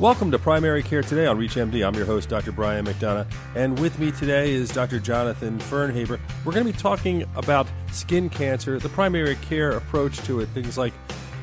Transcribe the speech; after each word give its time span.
Welcome 0.00 0.30
to 0.30 0.38
Primary 0.38 0.82
Care 0.82 1.02
Today 1.02 1.26
on 1.26 1.38
ReachMD. 1.38 1.86
I'm 1.86 1.94
your 1.94 2.06
host, 2.06 2.30
Dr. 2.30 2.52
Brian 2.52 2.86
McDonough, 2.86 3.30
and 3.54 3.78
with 3.78 3.98
me 3.98 4.10
today 4.10 4.50
is 4.50 4.70
Dr. 4.70 4.98
Jonathan 4.98 5.58
Firnhaber. 5.58 6.18
We're 6.42 6.54
going 6.54 6.66
to 6.66 6.72
be 6.72 6.78
talking 6.78 7.26
about 7.36 7.66
skin 7.92 8.30
cancer, 8.30 8.78
the 8.78 8.88
primary 8.88 9.34
care 9.36 9.72
approach 9.72 10.16
to 10.20 10.40
it, 10.40 10.46
things 10.54 10.78
like 10.78 10.94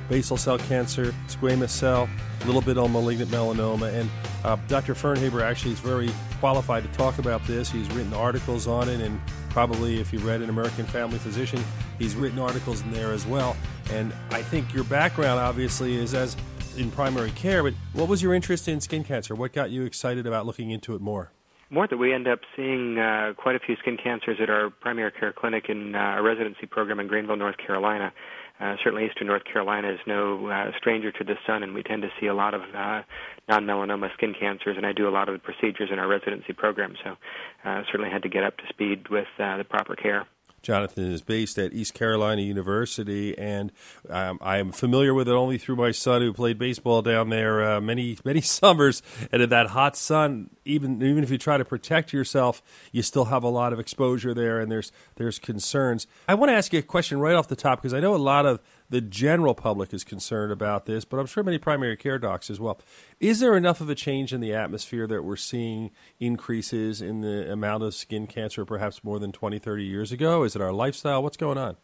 basal 0.10 0.38
cell 0.38 0.58
cancer, 0.58 1.14
squamous 1.28 1.70
cell, 1.70 2.10
a 2.42 2.46
little 2.46 2.64
bit 2.64 2.80
on 2.80 2.92
malignant 2.94 3.30
melanoma. 3.30 3.94
And 3.94 4.10
uh, 4.44 4.56
Dr. 4.68 4.96
Firnhaber 4.96 5.44
actually 5.44 5.74
is 5.74 5.80
very 5.80 6.10
qualified 6.40 6.82
to 6.82 6.98
talk 6.98 7.20
about 7.20 7.46
this. 7.46 7.70
He's 7.70 7.88
written 7.92 8.16
articles 8.16 8.66
on 8.66 8.90
it, 8.90 9.02
and 9.02 9.22
probably 9.52 10.00
if 10.00 10.12
you 10.12 10.18
read 10.18 10.42
an 10.42 10.50
American 10.50 10.88
Family 10.88 11.20
Physician, 11.20 11.64
he's 12.00 12.16
written 12.16 12.40
articles 12.40 12.82
in 12.82 12.92
there 12.92 13.12
as 13.12 13.28
well. 13.28 13.56
And 13.92 14.12
I 14.32 14.42
think 14.42 14.74
your 14.74 14.84
background, 14.86 15.40
obviously, 15.40 15.96
is 15.96 16.16
as 16.16 16.36
in 16.78 16.92
primary 16.92 17.32
care, 17.32 17.64
but 17.64 17.74
what 17.94 18.08
was 18.08 18.22
your 18.22 18.34
interest 18.34 18.68
in 18.68 18.82
skin 18.82 19.04
cancer? 19.04 19.36
What 19.36 19.54
got 19.54 19.70
you 19.72 19.84
excited 19.84 20.28
about 20.28 20.46
looking 20.46 20.72
into 20.72 20.96
it 20.96 21.02
more? 21.02 21.32
More 21.70 21.88
that 21.88 21.98
we 21.98 22.14
end 22.14 22.28
up 22.28 22.40
seeing 22.56 22.98
uh, 22.98 23.34
quite 23.36 23.56
a 23.56 23.60
few 23.60 23.76
skin 23.78 23.98
cancers 24.02 24.38
at 24.42 24.50
our 24.50 24.70
primary 24.70 25.12
care 25.12 25.34
clinic 25.34 25.66
in 25.68 25.96
uh, 25.96 26.16
a 26.18 26.22
residency 26.22 26.66
program 26.66 27.00
in 27.00 27.08
Greenville, 27.08 27.36
North 27.36 27.58
Carolina. 27.58 28.14
Uh, 28.60 28.76
certainly, 28.84 29.06
Eastern 29.06 29.28
North 29.28 29.44
Carolina 29.44 29.92
is 29.92 30.00
no 30.08 30.48
uh, 30.48 30.72
stranger 30.78 31.12
to 31.12 31.24
the 31.24 31.36
sun, 31.46 31.64
and 31.64 31.74
we 31.74 31.84
tend 31.84 32.02
to 32.02 32.10
see 32.20 32.28
a 32.28 32.34
lot 32.34 32.54
of 32.54 32.62
uh, 32.74 33.02
non-melanoma 33.50 34.12
skin 34.14 34.34
cancers. 34.40 34.78
And 34.78 34.86
I 34.86 34.94
do 34.94 35.08
a 35.08 35.12
lot 35.12 35.30
of 35.30 35.34
the 35.34 35.40
procedures 35.40 35.90
in 35.92 36.00
our 36.00 36.08
residency 36.08 36.54
program, 36.54 36.96
so 37.04 37.18
uh, 37.66 37.84
certainly 37.92 38.10
had 38.10 38.24
to 38.24 38.30
get 38.30 38.44
up 38.44 38.58
to 38.58 38.64
speed 38.70 39.10
with 39.10 39.28
uh, 39.38 39.58
the 39.58 39.64
proper 39.64 39.96
care. 39.96 40.26
Jonathan 40.68 41.14
is 41.14 41.22
based 41.22 41.58
at 41.58 41.72
East 41.72 41.94
Carolina 41.94 42.42
University, 42.42 43.38
and 43.38 43.72
um, 44.10 44.38
I 44.42 44.58
am 44.58 44.74
familiar 44.74 45.14
with 45.14 45.30
it 45.30 45.32
only 45.32 45.58
through 45.58 45.78
my 45.78 45.92
son, 45.92 46.22
who 46.22 46.34
played 46.34 46.60
baseball 46.60 47.02
down 47.02 47.30
there 47.30 47.64
uh, 47.64 47.80
many 47.80 48.18
many 48.26 48.42
summers. 48.42 49.02
And 49.32 49.42
in 49.42 49.50
that 49.52 49.68
hot 49.68 49.96
sun, 49.96 50.50
even 50.66 51.02
even 51.02 51.24
if 51.24 51.32
you 51.32 51.38
try 51.38 51.58
to 51.58 51.64
protect 51.64 52.12
yourself, 52.12 52.62
you 52.92 53.02
still 53.02 53.26
have 53.26 53.44
a 53.44 53.48
lot 53.48 53.72
of 53.72 53.80
exposure 53.80 54.34
there, 54.34 54.60
and 54.60 54.70
there's 54.70 54.92
there's 55.16 55.40
concerns. 55.40 56.06
I 56.28 56.34
want 56.34 56.50
to 56.50 56.56
ask 56.56 56.74
you 56.74 56.80
a 56.80 56.82
question 56.82 57.18
right 57.18 57.36
off 57.36 57.48
the 57.48 57.56
top 57.56 57.82
because 57.82 57.94
I 57.94 58.02
know 58.02 58.14
a 58.14 58.18
lot 58.18 58.46
of 58.46 58.60
the 58.90 59.02
general 59.02 59.54
public 59.54 59.94
is 59.94 60.04
concerned 60.04 60.52
about 60.52 60.86
this, 60.86 61.06
but 61.06 61.18
I'm 61.18 61.26
sure 61.26 61.44
many 61.44 61.58
primary 61.58 61.98
care 61.98 62.18
docs 62.18 62.50
as 62.50 62.60
well. 62.60 62.80
Is 63.20 63.40
there 63.40 63.56
enough 63.56 63.82
of 63.82 63.90
a 63.90 63.96
change 63.96 64.34
in 64.34 64.42
the 64.42 64.54
atmosphere 64.54 65.08
that 65.08 65.24
we're 65.24 65.36
seeing 65.36 65.92
increases 66.20 67.02
in 67.02 67.22
the 67.22 67.52
amount 67.52 67.84
of 67.84 67.94
skin 67.94 68.28
cancer 68.28 68.66
perhaps 68.66 69.04
more 69.04 69.20
than 69.20 69.32
20, 69.32 69.60
30 69.60 69.84
years 69.84 70.12
ago? 70.12 70.44
Is 70.44 70.56
it 70.56 70.62
our 70.62 70.74
lifestyle? 70.74 71.24
What's 71.24 71.38
going 71.38 71.58
on? 71.58 71.78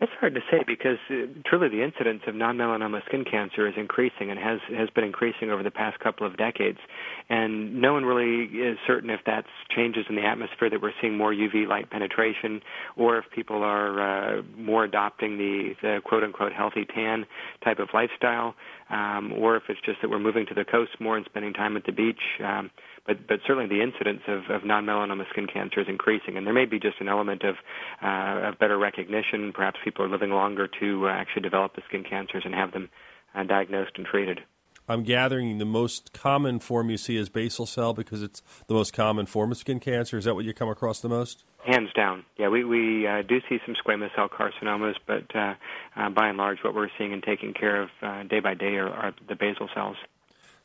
That's 0.00 0.12
hard 0.18 0.34
to 0.34 0.40
say 0.50 0.64
because 0.66 0.96
uh, 1.10 1.26
truly 1.44 1.68
the 1.68 1.84
incidence 1.84 2.22
of 2.26 2.34
non-melanoma 2.34 3.04
skin 3.04 3.22
cancer 3.30 3.68
is 3.68 3.74
increasing 3.76 4.30
and 4.30 4.40
has 4.40 4.58
has 4.74 4.88
been 4.88 5.04
increasing 5.04 5.50
over 5.50 5.62
the 5.62 5.70
past 5.70 6.00
couple 6.00 6.26
of 6.26 6.38
decades, 6.38 6.78
and 7.28 7.78
no 7.82 7.92
one 7.92 8.06
really 8.06 8.44
is 8.46 8.78
certain 8.86 9.10
if 9.10 9.20
that's 9.26 9.46
changes 9.76 10.06
in 10.08 10.16
the 10.16 10.24
atmosphere 10.24 10.70
that 10.70 10.80
we're 10.80 10.94
seeing 11.02 11.18
more 11.18 11.34
UV 11.34 11.68
light 11.68 11.90
penetration, 11.90 12.62
or 12.96 13.18
if 13.18 13.26
people 13.34 13.62
are 13.62 14.38
uh, 14.38 14.42
more 14.56 14.84
adopting 14.84 15.36
the 15.36 15.74
the 15.82 16.00
quote 16.02 16.24
unquote 16.24 16.54
healthy 16.54 16.86
tan 16.86 17.26
type 17.62 17.78
of 17.78 17.88
lifestyle, 17.92 18.54
um, 18.88 19.34
or 19.34 19.56
if 19.56 19.64
it's 19.68 19.80
just 19.84 20.00
that 20.00 20.08
we're 20.08 20.18
moving 20.18 20.46
to 20.46 20.54
the 20.54 20.64
coast 20.64 20.92
more 20.98 21.18
and 21.18 21.26
spending 21.26 21.52
time 21.52 21.76
at 21.76 21.84
the 21.84 21.92
beach. 21.92 22.40
Um, 22.42 22.70
but 23.06 23.26
but 23.26 23.40
certainly 23.46 23.68
the 23.68 23.82
incidence 23.82 24.22
of, 24.28 24.50
of 24.50 24.64
non-melanoma 24.64 25.28
skin 25.30 25.46
cancer 25.46 25.80
is 25.80 25.86
increasing, 25.88 26.36
and 26.36 26.46
there 26.46 26.54
may 26.54 26.66
be 26.66 26.78
just 26.78 27.00
an 27.00 27.08
element 27.08 27.42
of, 27.42 27.56
uh, 28.02 28.48
of 28.48 28.58
better 28.58 28.78
recognition. 28.78 29.52
Perhaps 29.52 29.80
people 29.84 30.04
are 30.04 30.08
living 30.08 30.30
longer 30.30 30.68
to 30.80 31.06
uh, 31.06 31.10
actually 31.10 31.42
develop 31.42 31.74
the 31.74 31.82
skin 31.88 32.04
cancers 32.04 32.42
and 32.44 32.54
have 32.54 32.72
them 32.72 32.88
uh, 33.34 33.42
diagnosed 33.44 33.92
and 33.96 34.06
treated. 34.06 34.40
I'm 34.90 35.04
gathering 35.04 35.58
the 35.58 35.64
most 35.64 36.12
common 36.12 36.58
form 36.58 36.90
you 36.90 36.96
see 36.96 37.16
is 37.16 37.28
basal 37.28 37.64
cell 37.64 37.94
because 37.94 38.22
it's 38.22 38.42
the 38.66 38.74
most 38.74 38.92
common 38.92 39.26
form 39.26 39.52
of 39.52 39.58
skin 39.58 39.78
cancer. 39.78 40.18
Is 40.18 40.24
that 40.24 40.34
what 40.34 40.44
you 40.44 40.52
come 40.52 40.68
across 40.68 41.00
the 41.00 41.08
most? 41.08 41.44
Hands 41.64 41.88
down, 41.94 42.24
yeah. 42.38 42.48
We 42.48 42.64
we 42.64 43.06
uh, 43.06 43.22
do 43.22 43.40
see 43.48 43.58
some 43.64 43.76
squamous 43.76 44.08
cell 44.16 44.28
carcinomas, 44.28 44.94
but 45.06 45.24
uh, 45.36 45.54
uh, 45.94 46.10
by 46.10 46.28
and 46.28 46.38
large, 46.38 46.58
what 46.64 46.74
we're 46.74 46.88
seeing 46.98 47.12
and 47.12 47.22
taking 47.22 47.52
care 47.52 47.82
of 47.82 47.90
uh, 48.02 48.22
day 48.24 48.40
by 48.40 48.54
day 48.54 48.76
are, 48.76 48.88
are 48.88 49.14
the 49.28 49.36
basal 49.36 49.68
cells. 49.74 49.96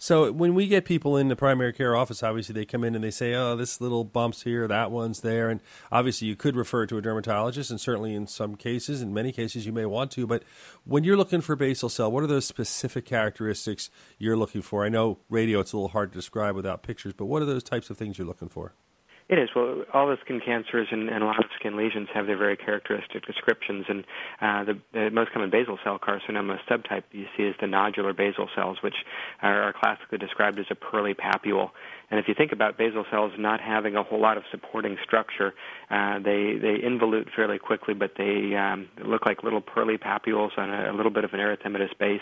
So 0.06 0.32
when 0.32 0.54
we 0.54 0.68
get 0.68 0.86
people 0.86 1.18
in 1.18 1.30
the 1.30 1.36
primary 1.36 1.74
care 1.74 1.96
office, 1.96 2.22
obviously 2.22 2.54
they 2.54 2.64
come 2.64 2.84
in 2.84 2.94
and 2.94 3.04
they 3.04 3.10
say, 3.10 3.34
"Oh, 3.34 3.56
this 3.56 3.82
little 3.82 4.04
bumps 4.04 4.44
here, 4.44 4.68
that 4.68 4.92
one's 4.92 5.22
there," 5.22 5.50
and 5.50 5.62
obviously 5.92 6.28
you 6.28 6.36
could 6.36 6.56
refer 6.56 6.86
to 6.86 7.00
a 7.00 7.02
dermatologist, 7.02 7.72
and 7.72 7.82
certainly 7.82 8.14
in 8.14 8.28
some 8.28 8.56
cases, 8.56 9.02
in 9.02 9.16
many 9.16 9.32
cases, 9.32 9.66
you 9.66 9.74
may 9.74 9.88
want 9.88 10.12
to. 10.12 10.28
But 10.28 10.44
when 10.84 11.04
you're 11.04 11.18
looking 11.18 11.42
for 11.42 11.56
basal 11.56 11.90
cell, 11.90 12.12
what 12.12 12.24
are 12.24 12.28
those 12.28 12.46
specific 12.46 13.04
characteristics 13.04 13.90
you're 14.20 14.38
looking 14.38 14.62
for? 14.62 14.86
I 14.86 14.90
know 14.90 15.18
radio; 15.28 15.60
it's 15.60 15.74
a 15.74 15.78
little 15.78 15.90
hard 15.90 16.12
to 16.12 16.20
describe 16.20 16.56
without 16.56 16.84
pictures, 16.84 17.14
but 17.14 17.26
what 17.26 17.42
are 17.42 17.46
those 17.46 17.64
types 17.64 17.90
of 17.90 17.98
things 17.98 18.20
you're 18.20 18.28
looking 18.28 18.50
for? 18.50 18.76
It 19.28 19.40
is. 19.40 19.50
Well, 19.56 19.82
all 19.92 20.08
the 20.08 20.18
skin 20.24 20.40
cancers 20.40 20.88
and, 20.92 21.10
and 21.10 21.24
a 21.24 21.26
lot 21.26 21.40
of 21.40 21.50
skin 21.60 21.76
lesions 21.76 22.10
have 22.14 22.28
their 22.28 22.38
very 22.38 22.56
characteristic 22.56 23.26
descriptions, 23.26 23.86
and 23.90 24.06
uh, 24.40 24.64
the, 24.66 24.80
the 24.94 25.10
most 25.10 25.32
common 25.32 25.50
basal 25.50 25.80
cell 25.84 25.98
carcinoma 25.98 26.60
subtype 26.70 27.06
you 27.12 27.26
see 27.36 27.42
is 27.42 27.56
the 27.60 27.66
nodular 27.66 28.16
basal 28.16 28.48
cells, 28.56 28.78
which 28.84 28.94
are, 29.42 29.64
are 29.64 29.74
classically 29.74 30.20
described 30.20 30.60
as 30.60 30.68
a 30.70 30.76
pearly 30.76 31.16
papule. 31.16 31.72
And 32.12 32.20
if 32.20 32.28
you 32.28 32.36
think 32.36 32.52
about 32.52 32.78
basal 32.78 33.04
cells 33.10 33.32
not 33.36 33.62
having 33.62 33.96
a 33.96 34.04
whole 34.04 34.22
lot 34.22 34.38
of 34.38 34.44
supporting 34.52 34.96
structure, 35.04 35.56
uh, 35.90 36.20
they 36.20 36.60
they 36.62 36.78
involute 36.86 37.26
fairly 37.36 37.58
quickly, 37.58 37.96
but 37.96 38.12
they 38.20 38.54
um, 38.56 38.90
look 39.04 39.26
like 39.26 39.42
little 39.42 39.62
pearly 39.62 39.98
papules 39.98 40.56
on 40.56 40.70
a, 40.70 40.92
a 40.92 40.94
little 40.94 41.12
bit 41.12 41.24
of 41.24 41.34
an 41.34 41.40
erythematous 41.40 41.98
base. 41.98 42.22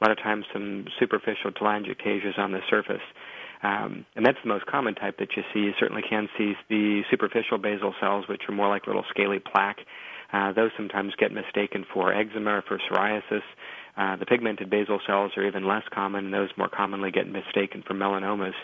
A 0.00 0.04
lot 0.04 0.10
of 0.10 0.18
times, 0.18 0.46
some 0.52 0.86
superficial 0.98 1.52
telangiectasias 1.52 2.36
on 2.40 2.50
the 2.50 2.60
surface. 2.68 3.02
Um, 3.62 4.06
and 4.16 4.24
that's 4.24 4.38
the 4.42 4.48
most 4.48 4.66
common 4.66 4.94
type 4.94 5.18
that 5.18 5.36
you 5.36 5.42
see. 5.52 5.60
You 5.60 5.72
certainly 5.78 6.02
can 6.08 6.28
see 6.38 6.54
the 6.68 7.02
superficial 7.10 7.58
basal 7.58 7.94
cells, 8.00 8.24
which 8.28 8.42
are 8.48 8.54
more 8.54 8.68
like 8.68 8.86
little 8.86 9.04
scaly 9.10 9.38
plaque. 9.38 9.80
Uh, 10.32 10.52
those 10.52 10.70
sometimes 10.76 11.12
get 11.18 11.32
mistaken 11.32 11.84
for 11.92 12.14
eczema 12.14 12.50
or 12.56 12.62
for 12.66 12.78
psoriasis. 12.78 13.42
Uh, 13.96 14.16
the 14.16 14.24
pigmented 14.24 14.70
basal 14.70 15.00
cells 15.06 15.32
are 15.36 15.46
even 15.46 15.66
less 15.66 15.82
common. 15.92 16.26
and 16.26 16.34
Those 16.34 16.50
more 16.56 16.68
commonly 16.68 17.10
get 17.10 17.30
mistaken 17.30 17.82
for 17.86 17.94
melanomas. 17.94 18.54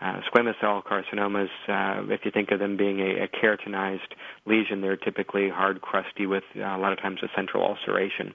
Uh, 0.00 0.20
squamous 0.30 0.60
cell 0.60 0.82
carcinomas, 0.82 1.48
uh, 1.68 2.04
if 2.12 2.20
you 2.24 2.30
think 2.30 2.50
of 2.50 2.58
them 2.58 2.76
being 2.76 3.00
a, 3.00 3.24
a 3.24 3.28
keratinized 3.28 4.12
lesion, 4.44 4.82
they're 4.82 4.96
typically 4.96 5.48
hard, 5.48 5.80
crusty, 5.80 6.26
with 6.26 6.44
uh, 6.54 6.60
a 6.60 6.78
lot 6.78 6.92
of 6.92 7.00
times 7.00 7.18
a 7.22 7.28
central 7.34 7.64
ulceration. 7.64 8.34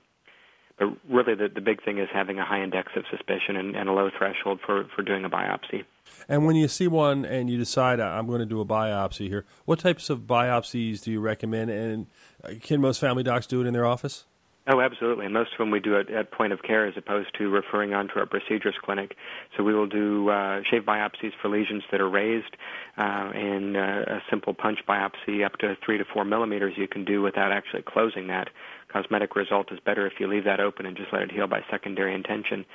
But 0.81 0.97
really, 1.07 1.35
the, 1.35 1.47
the 1.47 1.61
big 1.61 1.83
thing 1.83 1.99
is 1.99 2.09
having 2.11 2.39
a 2.39 2.43
high 2.43 2.63
index 2.63 2.93
of 2.95 3.03
suspicion 3.11 3.55
and, 3.55 3.75
and 3.75 3.87
a 3.87 3.91
low 3.91 4.09
threshold 4.17 4.61
for, 4.65 4.85
for 4.95 5.03
doing 5.03 5.23
a 5.23 5.29
biopsy. 5.29 5.85
And 6.27 6.47
when 6.47 6.55
you 6.55 6.67
see 6.67 6.87
one 6.87 7.23
and 7.23 7.51
you 7.51 7.57
decide 7.59 7.99
I'm 7.99 8.25
going 8.25 8.39
to 8.39 8.47
do 8.47 8.59
a 8.61 8.65
biopsy 8.65 9.27
here, 9.27 9.45
what 9.65 9.77
types 9.77 10.09
of 10.09 10.21
biopsies 10.21 11.03
do 11.03 11.11
you 11.11 11.19
recommend? 11.19 11.69
And 11.69 12.07
uh, 12.43 12.53
can 12.59 12.81
most 12.81 12.99
family 12.99 13.21
docs 13.21 13.45
do 13.45 13.61
it 13.61 13.67
in 13.67 13.73
their 13.73 13.85
office? 13.85 14.25
Oh, 14.67 14.79
absolutely. 14.79 15.25
And 15.25 15.33
most 15.33 15.51
of 15.53 15.57
them 15.57 15.71
we 15.71 15.79
do 15.79 15.95
it 15.95 16.09
at 16.11 16.31
point 16.31 16.53
of 16.53 16.61
care 16.61 16.85
as 16.85 16.93
opposed 16.95 17.29
to 17.39 17.49
referring 17.49 17.93
on 17.93 18.07
to 18.09 18.15
our 18.15 18.27
procedures 18.27 18.75
clinic. 18.83 19.15
So 19.57 19.63
we 19.63 19.73
will 19.73 19.87
do 19.87 20.29
uh, 20.29 20.61
shave 20.69 20.83
biopsies 20.83 21.31
for 21.41 21.49
lesions 21.49 21.83
that 21.91 21.99
are 21.99 22.09
raised, 22.09 22.55
uh, 22.95 23.31
and 23.33 23.75
uh, 23.75 23.79
a 23.79 24.19
simple 24.29 24.53
punch 24.53 24.79
biopsy 24.87 25.43
up 25.43 25.57
to 25.57 25.75
three 25.83 25.97
to 25.97 26.05
four 26.05 26.25
millimeters 26.25 26.73
you 26.77 26.87
can 26.87 27.05
do 27.05 27.23
without 27.23 27.51
actually 27.51 27.81
closing 27.81 28.27
that. 28.27 28.49
Cosmetic 28.91 29.35
result 29.35 29.71
is 29.71 29.79
better 29.85 30.05
if 30.05 30.13
you 30.19 30.27
leave 30.27 30.43
that 30.45 30.59
open 30.59 30.85
and 30.85 30.95
just 30.95 31.11
let 31.13 31.21
it 31.21 31.31
heal 31.31 31.47
by 31.47 31.61
secondary 31.69 32.13
intention. 32.13 32.65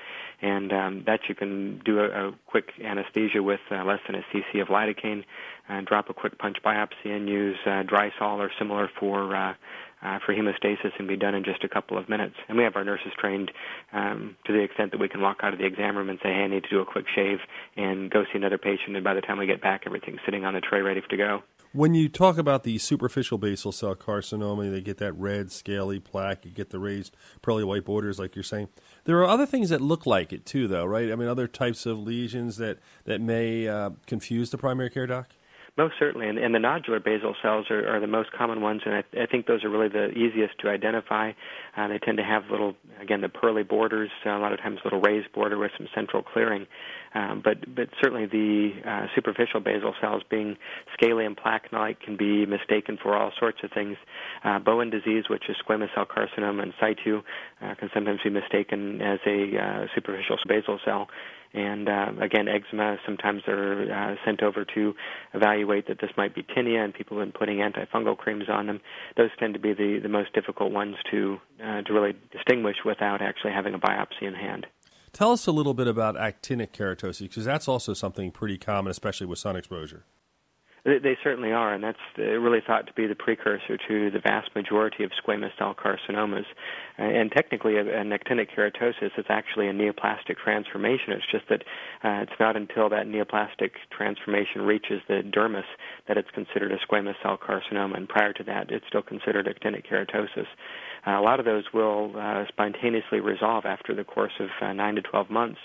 And 0.43 0.73
um, 0.73 1.03
that 1.07 1.21
you 1.29 1.35
can 1.35 1.81
do 1.85 2.01
a, 2.01 2.29
a 2.29 2.33
quick 2.47 2.71
anesthesia 2.83 3.43
with 3.43 3.61
uh, 3.71 3.85
less 3.85 4.01
than 4.07 4.17
a 4.17 4.25
cc 4.33 4.61
of 4.61 4.69
lidocaine, 4.69 5.25
and 5.69 5.87
drop 5.87 6.09
a 6.11 6.15
quick 6.15 6.39
punch 6.39 6.59
biopsy 6.65 7.07
and 7.07 7.29
use 7.29 7.59
uh, 7.67 7.83
Drysol 7.83 8.39
or 8.39 8.51
similar 8.59 8.91
for 8.99 9.35
uh, 9.35 9.55
uh, 10.03 10.19
for 10.25 10.35
hemostasis 10.35 10.93
and 10.99 11.09
be 11.09 11.17
done 11.17 11.35
in 11.35 11.43
just 11.43 11.65
a 11.65 11.69
couple 11.69 11.97
of 11.99 12.09
minutes. 12.09 12.37
And 12.49 12.57
we 12.57 12.65
have 12.65 12.77
our 12.77 12.85
nurses 12.85 13.13
trained 13.19 13.51
um, 13.93 14.37
to 14.47 14.53
the 14.53 14.61
extent 14.61 14.93
that 14.93 15.01
we 15.01 15.09
can 15.09 15.21
walk 15.21 15.39
out 15.43 15.53
of 15.53 15.59
the 15.59 15.65
exam 15.65 15.97
room 15.97 16.11
and 16.11 16.19
say, 16.23 16.29
hey, 16.29 16.45
I 16.45 16.47
need 16.47 16.65
to 16.65 16.69
do 16.69 16.81
a 16.81 16.87
quick 16.87 17.07
shave 17.15 17.39
and 17.77 18.11
go 18.11 18.25
see 18.25 18.37
another 18.39 18.59
patient. 18.59 18.95
And 18.95 19.03
by 19.03 19.15
the 19.15 19.21
time 19.21 19.39
we 19.39 19.47
get 19.47 19.63
back, 19.63 19.83
everything's 19.87 20.21
sitting 20.25 20.45
on 20.45 20.55
the 20.55 20.61
tray 20.61 20.83
ready 20.83 21.01
to 21.09 21.17
go. 21.17 21.43
When 21.77 21.93
you 21.93 22.09
talk 22.09 22.39
about 22.39 22.63
the 22.63 22.79
superficial 22.79 23.37
basal 23.37 23.71
cell 23.71 23.95
carcinoma, 23.95 24.71
they 24.71 24.81
get 24.81 24.97
that 24.97 25.13
red, 25.13 25.53
scaly 25.53 26.01
plaque, 26.01 26.47
you 26.47 26.51
get 26.51 26.71
the 26.71 26.79
raised 26.79 27.15
pearly 27.43 27.65
white 27.65 27.85
borders, 27.85 28.19
like 28.19 28.35
you're 28.35 28.45
saying. 28.45 28.69
There 29.05 29.19
are 29.19 29.27
other 29.27 29.45
things 29.45 29.69
that 29.69 29.83
look 29.83 30.07
like 30.07 30.33
it 30.33 30.47
too, 30.47 30.69
though, 30.69 30.87
right? 30.87 31.13
I 31.13 31.17
mean, 31.17 31.29
other 31.29 31.47
types 31.47 31.85
of 31.85 31.99
lesions 31.99 32.57
that, 32.57 32.79
that 33.05 33.21
may 33.21 33.69
uh, 33.69 33.91
confuse 34.07 34.49
the 34.49 34.57
primary 34.57 34.89
care 34.89 35.07
doc? 35.07 35.35
Most 35.77 35.97
certainly, 35.99 36.27
and, 36.27 36.39
and 36.39 36.55
the 36.55 36.59
nodular 36.59 37.05
basal 37.05 37.35
cells 37.43 37.67
are, 37.69 37.87
are 37.87 38.01
the 38.01 38.07
most 38.07 38.33
common 38.33 38.63
ones, 38.63 38.81
and 38.87 38.95
I, 38.95 39.05
I 39.21 39.27
think 39.27 39.47
those 39.47 39.63
are 39.63 39.69
really 39.69 39.89
the 39.89 40.09
easiest 40.13 40.59
to 40.61 40.71
identify. 40.71 41.33
Uh, 41.77 41.89
they 41.89 41.99
tend 41.99 42.17
to 42.17 42.25
have 42.25 42.45
little, 42.51 42.75
again, 43.03 43.21
the 43.21 43.29
pearly 43.29 43.63
borders, 43.63 44.09
uh, 44.25 44.31
a 44.31 44.39
lot 44.39 44.55
of 44.55 44.61
times 44.61 44.79
little 44.83 45.03
raised 45.03 45.31
border 45.35 45.59
with 45.59 45.73
some 45.77 45.89
central 45.95 46.23
clearing. 46.23 46.67
Um, 47.17 47.41
but 47.43 47.75
but 47.75 47.89
certainly 48.03 48.27
the 48.27 48.73
uh, 48.85 49.07
superficial 49.15 49.61
basal 49.61 49.95
cells 50.03 50.23
being 50.29 50.57
scaly 50.93 51.25
and 51.25 51.35
plaque-like 51.35 52.01
can 52.01 52.17
be 52.19 52.45
mistaken 52.45 52.99
for 53.03 53.17
all 53.17 53.33
sorts 53.41 53.59
of 53.65 53.71
things. 53.73 53.97
Uh, 54.45 54.59
Bowen 54.59 54.91
disease, 54.91 55.25
which 55.31 55.45
is 55.49 55.57
squamous 55.67 55.89
cell 55.95 56.05
carcinoma 56.05 56.63
in 56.63 56.75
situ, 56.79 57.23
uh, 57.63 57.75
can 57.77 57.89
sometimes 57.95 58.21
be 58.23 58.29
mistaken 58.29 59.01
as 59.01 59.19
a 59.27 59.57
uh, 59.57 59.87
superficial 59.95 60.37
basal 60.47 60.79
cell 60.85 61.09
And 61.55 61.89
uh, 61.89 62.13
again, 62.21 62.49
eczema, 62.49 62.99
sometimes 63.07 63.41
they're 63.47 63.91
uh, 63.91 64.17
sent 64.27 64.43
over 64.43 64.67
to 64.75 64.95
evaluate 65.33 65.89
that 65.89 65.99
this 66.03 66.11
might 66.19 66.35
be 66.35 66.43
tinea, 66.43 66.85
and 66.85 66.93
people 66.93 67.19
have 67.19 67.27
been 67.27 67.39
putting 67.39 67.59
antifungal 67.59 68.19
creams 68.19 68.45
on 68.51 68.67
them. 68.67 68.81
Those 69.17 69.31
tend 69.39 69.55
to 69.55 69.61
be 69.61 69.73
the, 69.73 70.01
the 70.03 70.11
most 70.11 70.35
difficult 70.35 70.71
ones 70.71 70.97
to, 71.11 71.39
to 71.59 71.93
really 71.95 72.15
distinguish 72.31 72.77
without 72.85 73.23
actually 73.23 73.53
having 73.53 73.73
a 73.73 73.79
biopsy 73.79 74.23
in 74.23 74.35
hand. 74.35 74.67
Tell 75.17 75.33
us 75.33 75.47
a 75.47 75.51
little 75.51 75.73
bit 75.73 75.87
about 75.87 76.17
actinic 76.17 76.73
keratosis, 76.73 77.21
because 77.21 77.47
that's 77.47 77.69
also 77.69 77.95
something 77.95 78.31
pretty 78.31 78.59
common, 78.59 78.91
especially 78.91 79.27
with 79.27 79.39
sun 79.39 79.57
exposure. 79.57 80.05
They, 80.87 81.19
certainly 81.25 81.51
are, 81.51 81.75
and 81.75 81.83
that's 81.83 81.99
really 82.17 82.61
thought 82.65 82.87
to 82.87 82.93
be 82.93 83.09
the 83.09 83.17
precursor 83.17 83.77
to 83.89 84.11
the 84.13 84.21
vast 84.21 84.55
majority 84.55 85.03
of 85.03 85.11
squamous 85.11 85.51
cell 85.59 85.75
carcinomas. 85.75 86.47
Uh, 86.97 87.03
and 87.03 87.33
technically, 87.33 87.77
a, 87.77 87.83
actinic 87.83 88.55
keratosis 88.57 89.11
is 89.19 89.25
actually 89.29 89.67
a 89.67 89.73
neoplastic 89.73 90.37
transformation. 90.43 91.11
It's 91.11 91.27
just 91.29 91.49
that 91.49 91.63
uh, 92.05 92.23
it's 92.23 92.39
not 92.39 92.57
until 92.57 92.89
that 92.91 93.07
neoplastic 93.09 93.73
transformation 93.91 94.63
reaches 94.63 95.03
the 95.09 95.23
dermis 95.25 95.67
that 96.07 96.17
it's 96.19 96.31
considered 96.31 96.71
a 96.71 96.79
squamous 96.87 97.15
cell 97.21 97.37
carcinoma, 97.37 97.97
and 97.97 98.09
prior 98.09 98.33
to 98.35 98.45
that, 98.45 98.71
it's 98.71 98.87
still 98.87 99.03
considered 99.03 99.49
actinic 99.49 99.91
keratosis. 99.91 100.47
Uh, 101.05 101.19
a 101.19 101.23
lot 101.23 101.41
of 101.41 101.47
those 101.47 101.65
will 101.75 102.13
uh, 102.17 102.45
spontaneously 102.47 103.19
resolve 103.19 103.65
after 103.65 103.93
the 103.93 104.05
course 104.05 104.39
of 104.39 104.51
uh, 104.63 104.73
9 104.73 104.95
to 104.95 105.03
12 105.03 105.31
months 105.31 105.59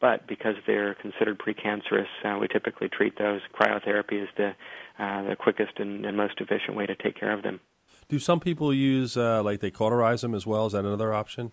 but 0.00 0.26
because 0.26 0.54
they're 0.66 0.94
considered 0.94 1.38
precancerous, 1.38 2.06
uh, 2.24 2.38
we 2.38 2.48
typically 2.48 2.88
treat 2.88 3.18
those. 3.18 3.40
Cryotherapy 3.54 4.22
is 4.22 4.28
the 4.36 4.52
uh, 4.98 5.22
the 5.22 5.36
quickest 5.36 5.78
and, 5.78 6.04
and, 6.04 6.14
most 6.16 6.34
efficient 6.40 6.76
way 6.76 6.84
to 6.84 6.94
take 6.94 7.18
care 7.18 7.32
of 7.32 7.42
them. 7.42 7.58
Do 8.08 8.18
some 8.18 8.38
people 8.38 8.74
use 8.74 9.16
uh, 9.16 9.42
like 9.42 9.60
they 9.60 9.70
cauterize 9.70 10.20
them 10.20 10.34
as 10.34 10.46
well? 10.46 10.66
Is 10.66 10.72
that 10.72 10.84
another 10.84 11.14
option? 11.14 11.52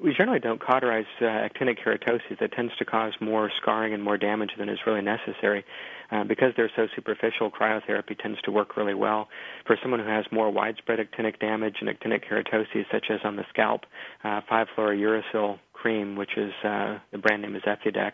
We 0.00 0.14
generally 0.16 0.38
don't 0.38 0.60
cauterize 0.60 1.06
uh, 1.20 1.24
actinic 1.24 1.78
keratosis. 1.84 2.38
That 2.40 2.52
tends 2.52 2.74
to 2.76 2.84
cause 2.84 3.12
more 3.20 3.50
scarring 3.60 3.94
and 3.94 4.02
more 4.02 4.16
damage 4.16 4.50
than 4.56 4.68
is 4.68 4.78
really 4.86 5.02
necessary. 5.02 5.64
Uh, 6.10 6.24
because 6.24 6.52
they're 6.56 6.70
so 6.74 6.86
superficial, 6.96 7.50
cryotherapy 7.50 8.18
tends 8.18 8.40
to 8.42 8.50
work 8.50 8.76
really 8.76 8.94
well. 8.94 9.28
For 9.66 9.76
someone 9.82 10.00
who 10.00 10.08
has 10.08 10.24
more 10.30 10.50
widespread 10.50 11.00
actinic 11.00 11.38
damage 11.38 11.76
and 11.80 11.90
actinic 11.90 12.24
keratosis, 12.26 12.86
such 12.90 13.06
as 13.10 13.20
on 13.24 13.36
the 13.36 13.44
scalp, 13.50 13.82
uh, 14.24 14.40
5-fluorouracil 14.50 15.58
cream, 15.80 16.16
which 16.16 16.36
is 16.36 16.52
uh, 16.64 16.98
the 17.12 17.18
brand 17.18 17.42
name 17.42 17.54
is 17.54 17.62
Efudex, 17.62 18.12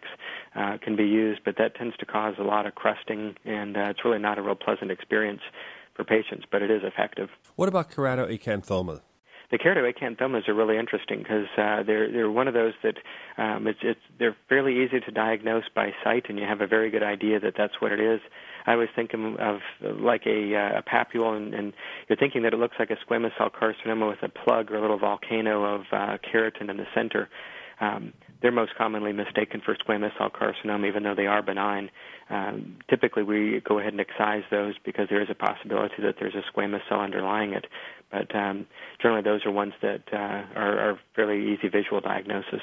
uh, 0.55 0.79
can 0.83 0.97
be 0.97 1.05
used, 1.05 1.41
but 1.45 1.57
that 1.59 1.75
tends 1.75 1.97
to 1.99 2.07
cause 2.07 2.35
a 2.39 2.43
lot 2.43 2.67
of 2.67 2.75
crusting, 2.75 3.35
and 3.45 3.77
uh, 3.77 3.91
it's 3.91 4.05
really 4.05 4.19
not 4.19 4.39
a 4.39 4.43
real 4.43 4.55
pleasant 4.55 4.91
experience 4.91 5.41
for 5.95 6.05
patients, 6.05 6.45
but 6.51 6.63
it 6.63 6.71
is 6.71 6.83
effective. 6.85 7.29
What 7.57 7.69
about 7.69 7.91
keratoacanthoma? 7.91 9.01
the 9.51 9.59
keratoacanthomas 9.59 10.49
are 10.49 10.55
really 10.55 10.79
interesting 10.79 11.19
because 11.19 11.47
uh, 11.57 11.83
they're 11.85 12.11
they're 12.11 12.31
one 12.31 12.49
of 12.49 12.55
those 12.55 12.73
that 12.83 12.97
um, 13.39 13.69
it's 13.69 13.79
it's 13.83 14.01
they're 14.19 14.37
fairly 14.49 14.83
easy 14.83 14.99
to 14.99 15.11
diagnose 15.13 15.65
by 15.75 15.91
sight, 16.03 16.25
and 16.29 16.39
you 16.39 16.45
have 16.45 16.61
a 16.61 16.67
very 16.67 16.91
good 16.91 17.05
idea 17.05 17.39
that 17.39 17.55
that's 17.57 17.75
what 17.81 17.93
it 17.93 18.01
is. 18.01 18.21
I 18.67 18.73
always 18.73 18.89
think 18.97 19.13
of 19.15 19.61
like 19.81 20.23
a, 20.27 20.57
uh, 20.57 20.79
a 20.79 20.83
papule, 20.83 21.37
and, 21.37 21.55
and 21.55 21.73
you're 22.09 22.17
thinking 22.17 22.43
that 22.43 22.55
it 22.55 22.57
looks 22.59 22.77
like 22.79 22.91
a 22.91 22.97
squamous 23.07 23.31
cell 23.37 23.51
carcinoma 23.51 24.09
with 24.09 24.23
a 24.23 24.29
plug 24.29 24.73
or 24.73 24.77
a 24.77 24.81
little 24.81 24.99
volcano 24.99 25.63
of 25.65 25.83
uh, 25.93 26.17
keratin 26.33 26.71
in 26.71 26.79
the 26.79 26.87
center. 26.95 27.29
Um, 27.81 28.13
they're 28.43 28.53
most 28.53 28.73
commonly 28.77 29.13
mistaken 29.13 29.63
for 29.65 29.75
squamous 29.75 30.17
cell 30.19 30.31
carcinoma, 30.31 30.87
even 30.87 31.03
though 31.03 31.15
they 31.15 31.27
are 31.27 31.43
benign. 31.43 31.91
Um, 32.31 32.77
typically, 32.91 33.23
we 33.23 33.63
go 33.67 33.79
ahead 33.79 33.93
and 33.93 34.01
excise 34.01 34.43
those 34.51 34.75
because 34.85 35.09
there 35.09 35.23
is 35.23 35.29
a 35.31 35.35
possibility 35.35 35.95
that 36.03 36.17
there's 36.21 36.35
a 36.35 36.43
squamous 36.53 36.81
cell 36.89 37.01
underlying 37.01 37.53
it. 37.55 37.67
But 38.11 38.35
um, 38.35 38.67
generally, 39.01 39.23
those 39.23 39.45
are 39.47 39.51
ones 39.51 39.73
that 39.83 40.03
uh, 40.13 40.17
are, 40.59 40.79
are 40.91 41.01
fairly 41.17 41.53
easy 41.53 41.69
visual 41.69 42.01
diagnosis. 42.01 42.61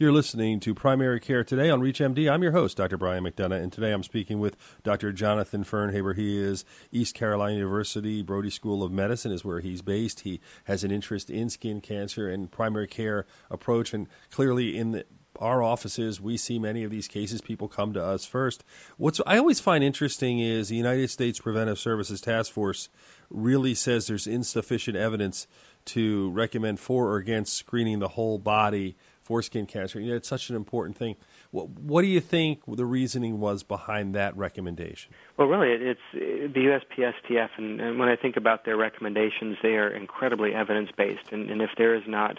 You're 0.00 0.12
listening 0.12 0.60
to 0.60 0.76
Primary 0.76 1.18
Care 1.18 1.42
Today 1.42 1.70
on 1.70 1.80
ReachMD. 1.80 2.30
I'm 2.30 2.40
your 2.40 2.52
host, 2.52 2.76
Dr. 2.76 2.96
Brian 2.96 3.24
McDonough, 3.24 3.60
and 3.60 3.72
today 3.72 3.90
I'm 3.90 4.04
speaking 4.04 4.38
with 4.38 4.56
Dr. 4.84 5.10
Jonathan 5.10 5.64
Firnhaber. 5.64 6.14
He 6.14 6.38
is 6.38 6.64
East 6.92 7.16
Carolina 7.16 7.56
University 7.56 8.22
Brody 8.22 8.50
School 8.50 8.84
of 8.84 8.92
Medicine 8.92 9.32
is 9.32 9.44
where 9.44 9.58
he's 9.58 9.82
based. 9.82 10.20
He 10.20 10.40
has 10.66 10.84
an 10.84 10.92
interest 10.92 11.30
in 11.30 11.50
skin 11.50 11.80
cancer 11.80 12.28
and 12.28 12.48
primary 12.48 12.86
care 12.86 13.26
approach, 13.50 13.92
and 13.92 14.06
clearly 14.30 14.78
in 14.78 14.92
the, 14.92 15.04
our 15.40 15.64
offices, 15.64 16.20
we 16.20 16.36
see 16.36 16.60
many 16.60 16.84
of 16.84 16.92
these 16.92 17.08
cases. 17.08 17.40
People 17.40 17.66
come 17.66 17.92
to 17.94 18.00
us 18.00 18.24
first. 18.24 18.62
What's 18.98 19.20
I 19.26 19.36
always 19.38 19.58
find 19.58 19.82
interesting 19.82 20.38
is 20.38 20.68
the 20.68 20.76
United 20.76 21.10
States 21.10 21.40
Preventive 21.40 21.80
Services 21.80 22.20
Task 22.20 22.52
Force 22.52 22.88
really 23.30 23.74
says 23.74 24.06
there's 24.06 24.28
insufficient 24.28 24.96
evidence 24.96 25.48
to 25.86 26.30
recommend 26.30 26.78
for 26.78 27.08
or 27.08 27.16
against 27.16 27.56
screening 27.56 27.98
the 27.98 28.08
whole 28.08 28.38
body 28.38 28.96
for 29.28 29.42
skin 29.42 29.66
cancer. 29.66 30.00
You 30.00 30.08
know, 30.08 30.16
it's 30.16 30.26
such 30.26 30.48
an 30.48 30.56
important 30.56 30.96
thing. 30.96 31.16
What, 31.50 31.68
what, 31.68 32.00
do 32.00 32.08
you 32.08 32.18
think 32.18 32.60
the 32.66 32.86
reasoning 32.86 33.40
was 33.40 33.62
behind 33.62 34.14
that 34.14 34.34
recommendation? 34.38 35.12
Well, 35.36 35.48
really, 35.48 35.68
it's 35.68 36.00
the 36.14 36.80
USPSTF, 36.98 37.50
and, 37.58 37.78
and 37.78 37.98
when 37.98 38.08
I 38.08 38.16
think 38.16 38.38
about 38.38 38.64
their 38.64 38.78
recommendations, 38.78 39.58
they 39.62 39.76
are 39.76 39.90
incredibly 39.90 40.54
evidence 40.54 40.88
based. 40.96 41.30
And, 41.30 41.50
and 41.50 41.60
if 41.60 41.68
there 41.76 41.94
is 41.94 42.04
not 42.06 42.38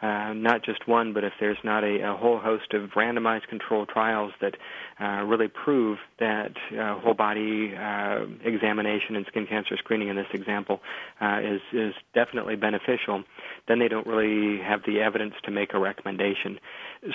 uh, 0.00 0.32
not 0.32 0.64
just 0.64 0.86
one, 0.86 1.12
but 1.12 1.24
if 1.24 1.32
there's 1.40 1.58
not 1.64 1.82
a, 1.82 2.12
a 2.12 2.16
whole 2.16 2.38
host 2.38 2.72
of 2.72 2.90
randomized 2.90 3.48
controlled 3.48 3.88
trials 3.88 4.32
that 4.40 4.54
uh, 5.00 5.24
really 5.24 5.48
prove 5.48 5.98
that 6.20 6.52
uh, 6.78 7.00
whole 7.00 7.14
body 7.14 7.74
uh, 7.74 8.20
examination 8.44 9.16
and 9.16 9.26
skin 9.26 9.44
cancer 9.46 9.76
screening 9.76 10.06
in 10.08 10.14
this 10.14 10.28
example 10.32 10.80
uh, 11.20 11.40
is 11.42 11.60
is 11.72 11.94
definitely 12.14 12.54
beneficial, 12.54 13.24
then 13.68 13.78
they 13.78 13.88
don't 13.88 14.06
really 14.06 14.62
have 14.62 14.80
the 14.86 15.00
evidence 15.00 15.34
to 15.44 15.50
make 15.50 15.74
a 15.74 15.78
recommendation. 15.78 16.58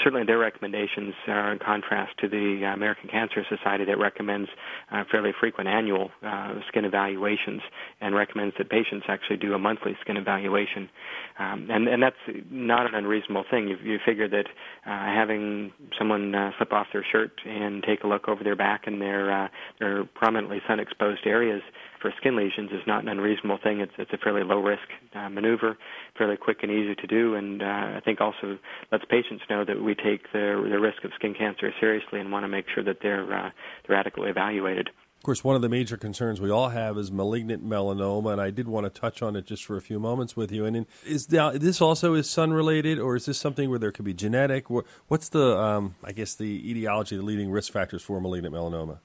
Certainly, 0.03 0.25
their 0.25 0.37
recommendations 0.37 1.13
are 1.27 1.51
in 1.51 1.59
contrast 1.59 2.17
to 2.19 2.29
the 2.29 2.63
American 2.73 3.09
Cancer 3.09 3.43
Society 3.49 3.83
that 3.85 3.97
recommends 3.97 4.49
uh, 4.91 5.03
fairly 5.11 5.31
frequent 5.37 5.67
annual 5.67 6.11
uh, 6.25 6.53
skin 6.69 6.85
evaluations 6.85 7.61
and 7.99 8.15
recommends 8.15 8.55
that 8.57 8.69
patients 8.69 9.05
actually 9.09 9.37
do 9.37 9.53
a 9.53 9.59
monthly 9.59 9.97
skin 10.01 10.15
evaluation. 10.15 10.89
Um, 11.37 11.67
and, 11.69 11.87
and 11.87 12.01
that's 12.01 12.15
not 12.49 12.85
an 12.85 12.95
unreasonable 12.95 13.43
thing. 13.49 13.67
You, 13.67 13.77
you 13.83 13.99
figure 14.05 14.29
that 14.29 14.45
uh, 14.85 15.05
having 15.05 15.73
someone 15.97 16.33
uh, 16.33 16.51
slip 16.57 16.71
off 16.71 16.87
their 16.93 17.05
shirt 17.11 17.31
and 17.45 17.83
take 17.83 18.03
a 18.03 18.07
look 18.07 18.27
over 18.29 18.43
their 18.43 18.55
back 18.55 18.87
and 18.87 19.01
their 19.01 19.31
uh, 19.31 19.47
their 19.79 20.05
prominently 20.05 20.61
sun-exposed 20.67 21.25
areas 21.25 21.61
for 22.03 22.13
skin 22.17 22.35
lesions 22.35 22.69
is 22.71 22.85
not 22.85 23.01
an 23.01 23.09
unreasonable 23.09 23.57
thing. 23.63 23.79
It's 23.79 23.93
it's 23.97 24.11
a 24.13 24.17
fairly 24.17 24.43
low-risk 24.43 24.83
uh, 25.15 25.29
maneuver, 25.29 25.77
fairly 26.17 26.37
quick 26.37 26.57
and 26.61 26.71
easy 26.71 26.95
to 26.95 27.07
do, 27.07 27.33
and 27.33 27.63
uh, 27.63 27.65
I 27.65 28.01
think 28.03 28.19
also 28.21 28.59
lets 28.91 29.05
patients 29.05 29.43
know 29.49 29.63
that 29.65 29.81
we 29.81 29.95
take 29.95 30.31
the 30.33 30.67
the 30.69 30.79
risk 30.79 31.03
of 31.05 31.11
skin 31.15 31.33
cancer 31.33 31.71
seriously 31.79 32.19
and 32.19 32.31
want 32.31 32.43
to 32.43 32.49
make 32.49 32.65
sure 32.75 32.83
that 32.83 32.97
they're 33.01 33.33
uh, 33.33 33.49
they're 33.87 33.97
adequately 33.97 34.29
evaluated. 34.29 34.89
Of 34.89 35.23
course, 35.23 35.41
one 35.41 35.55
of 35.55 35.61
the 35.61 35.69
major 35.69 35.95
concerns 35.95 36.41
we 36.41 36.51
all 36.51 36.67
have 36.67 36.97
is 36.97 37.09
malignant 37.09 37.65
melanoma, 37.65 38.33
and 38.33 38.41
I 38.41 38.49
did 38.49 38.67
want 38.67 38.85
to 38.85 38.89
touch 38.89 39.21
on 39.21 39.37
it 39.37 39.45
just 39.45 39.63
for 39.63 39.77
a 39.77 39.81
few 39.81 39.97
moments 39.97 40.35
with 40.35 40.51
you. 40.51 40.65
And 40.65 40.85
is 41.05 41.27
this 41.27 41.79
also 41.79 42.13
is 42.13 42.29
sun 42.29 42.51
related, 42.51 42.99
or 42.99 43.15
is 43.15 43.25
this 43.25 43.37
something 43.37 43.69
where 43.69 43.79
there 43.79 43.93
could 43.93 44.03
be 44.03 44.13
genetic? 44.13 44.65
What's 45.07 45.29
the, 45.29 45.57
um, 45.57 45.95
I 46.03 46.11
guess, 46.11 46.35
the 46.35 46.69
etiology, 46.69 47.15
the 47.15 47.23
leading 47.23 47.51
risk 47.51 47.71
factors 47.71 48.01
for 48.01 48.19
malignant 48.19 48.53
melanoma? 48.53 48.99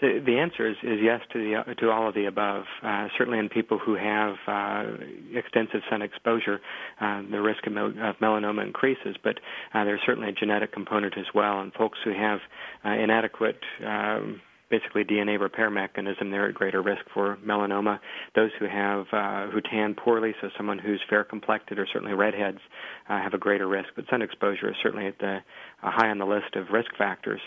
So 0.00 0.06
the 0.26 0.38
answer 0.38 0.68
is, 0.68 0.76
is 0.82 0.98
yes 1.02 1.20
to 1.32 1.38
the 1.38 1.74
to 1.76 1.90
all 1.90 2.08
of 2.08 2.14
the 2.14 2.26
above. 2.26 2.64
Uh, 2.82 3.08
certainly, 3.16 3.38
in 3.38 3.48
people 3.48 3.78
who 3.78 3.94
have 3.94 4.34
uh, 4.46 4.84
extensive 5.34 5.80
sun 5.88 6.02
exposure, 6.02 6.60
uh, 7.00 7.22
the 7.30 7.40
risk 7.40 7.66
of, 7.66 7.72
mel- 7.72 7.94
of, 8.02 8.16
melanoma 8.20 8.66
increases. 8.66 9.16
But 9.22 9.38
uh, 9.72 9.84
there's 9.84 10.00
certainly 10.04 10.28
a 10.28 10.32
genetic 10.32 10.72
component 10.72 11.16
as 11.16 11.24
well. 11.34 11.60
And 11.60 11.72
folks 11.72 11.98
who 12.04 12.12
have 12.12 12.40
uh, 12.84 12.90
inadequate 12.90 13.60
um, 13.86 14.42
basically 14.68 15.04
DNA 15.04 15.40
repair 15.40 15.70
mechanism, 15.70 16.30
they're 16.30 16.48
at 16.48 16.54
greater 16.54 16.82
risk 16.82 17.02
for 17.14 17.38
melanoma. 17.46 17.98
Those 18.34 18.50
who 18.58 18.66
have 18.66 19.06
uh, 19.12 19.46
who 19.50 19.62
tan 19.62 19.94
poorly, 19.94 20.34
so 20.42 20.50
someone 20.58 20.78
who's 20.78 21.00
fair 21.08 21.24
complected 21.24 21.78
or 21.78 21.86
certainly 21.90 22.14
redheads, 22.14 22.58
uh, 23.08 23.22
have 23.22 23.32
a 23.32 23.38
greater 23.38 23.66
risk. 23.66 23.88
But 23.96 24.04
sun 24.10 24.20
exposure 24.20 24.68
is 24.68 24.76
certainly 24.82 25.06
at 25.06 25.18
the 25.18 25.38
uh, 25.82 25.90
high 25.90 26.08
on 26.08 26.18
the 26.18 26.26
list 26.26 26.54
of 26.54 26.68
risk 26.70 26.90
factors. 26.98 27.40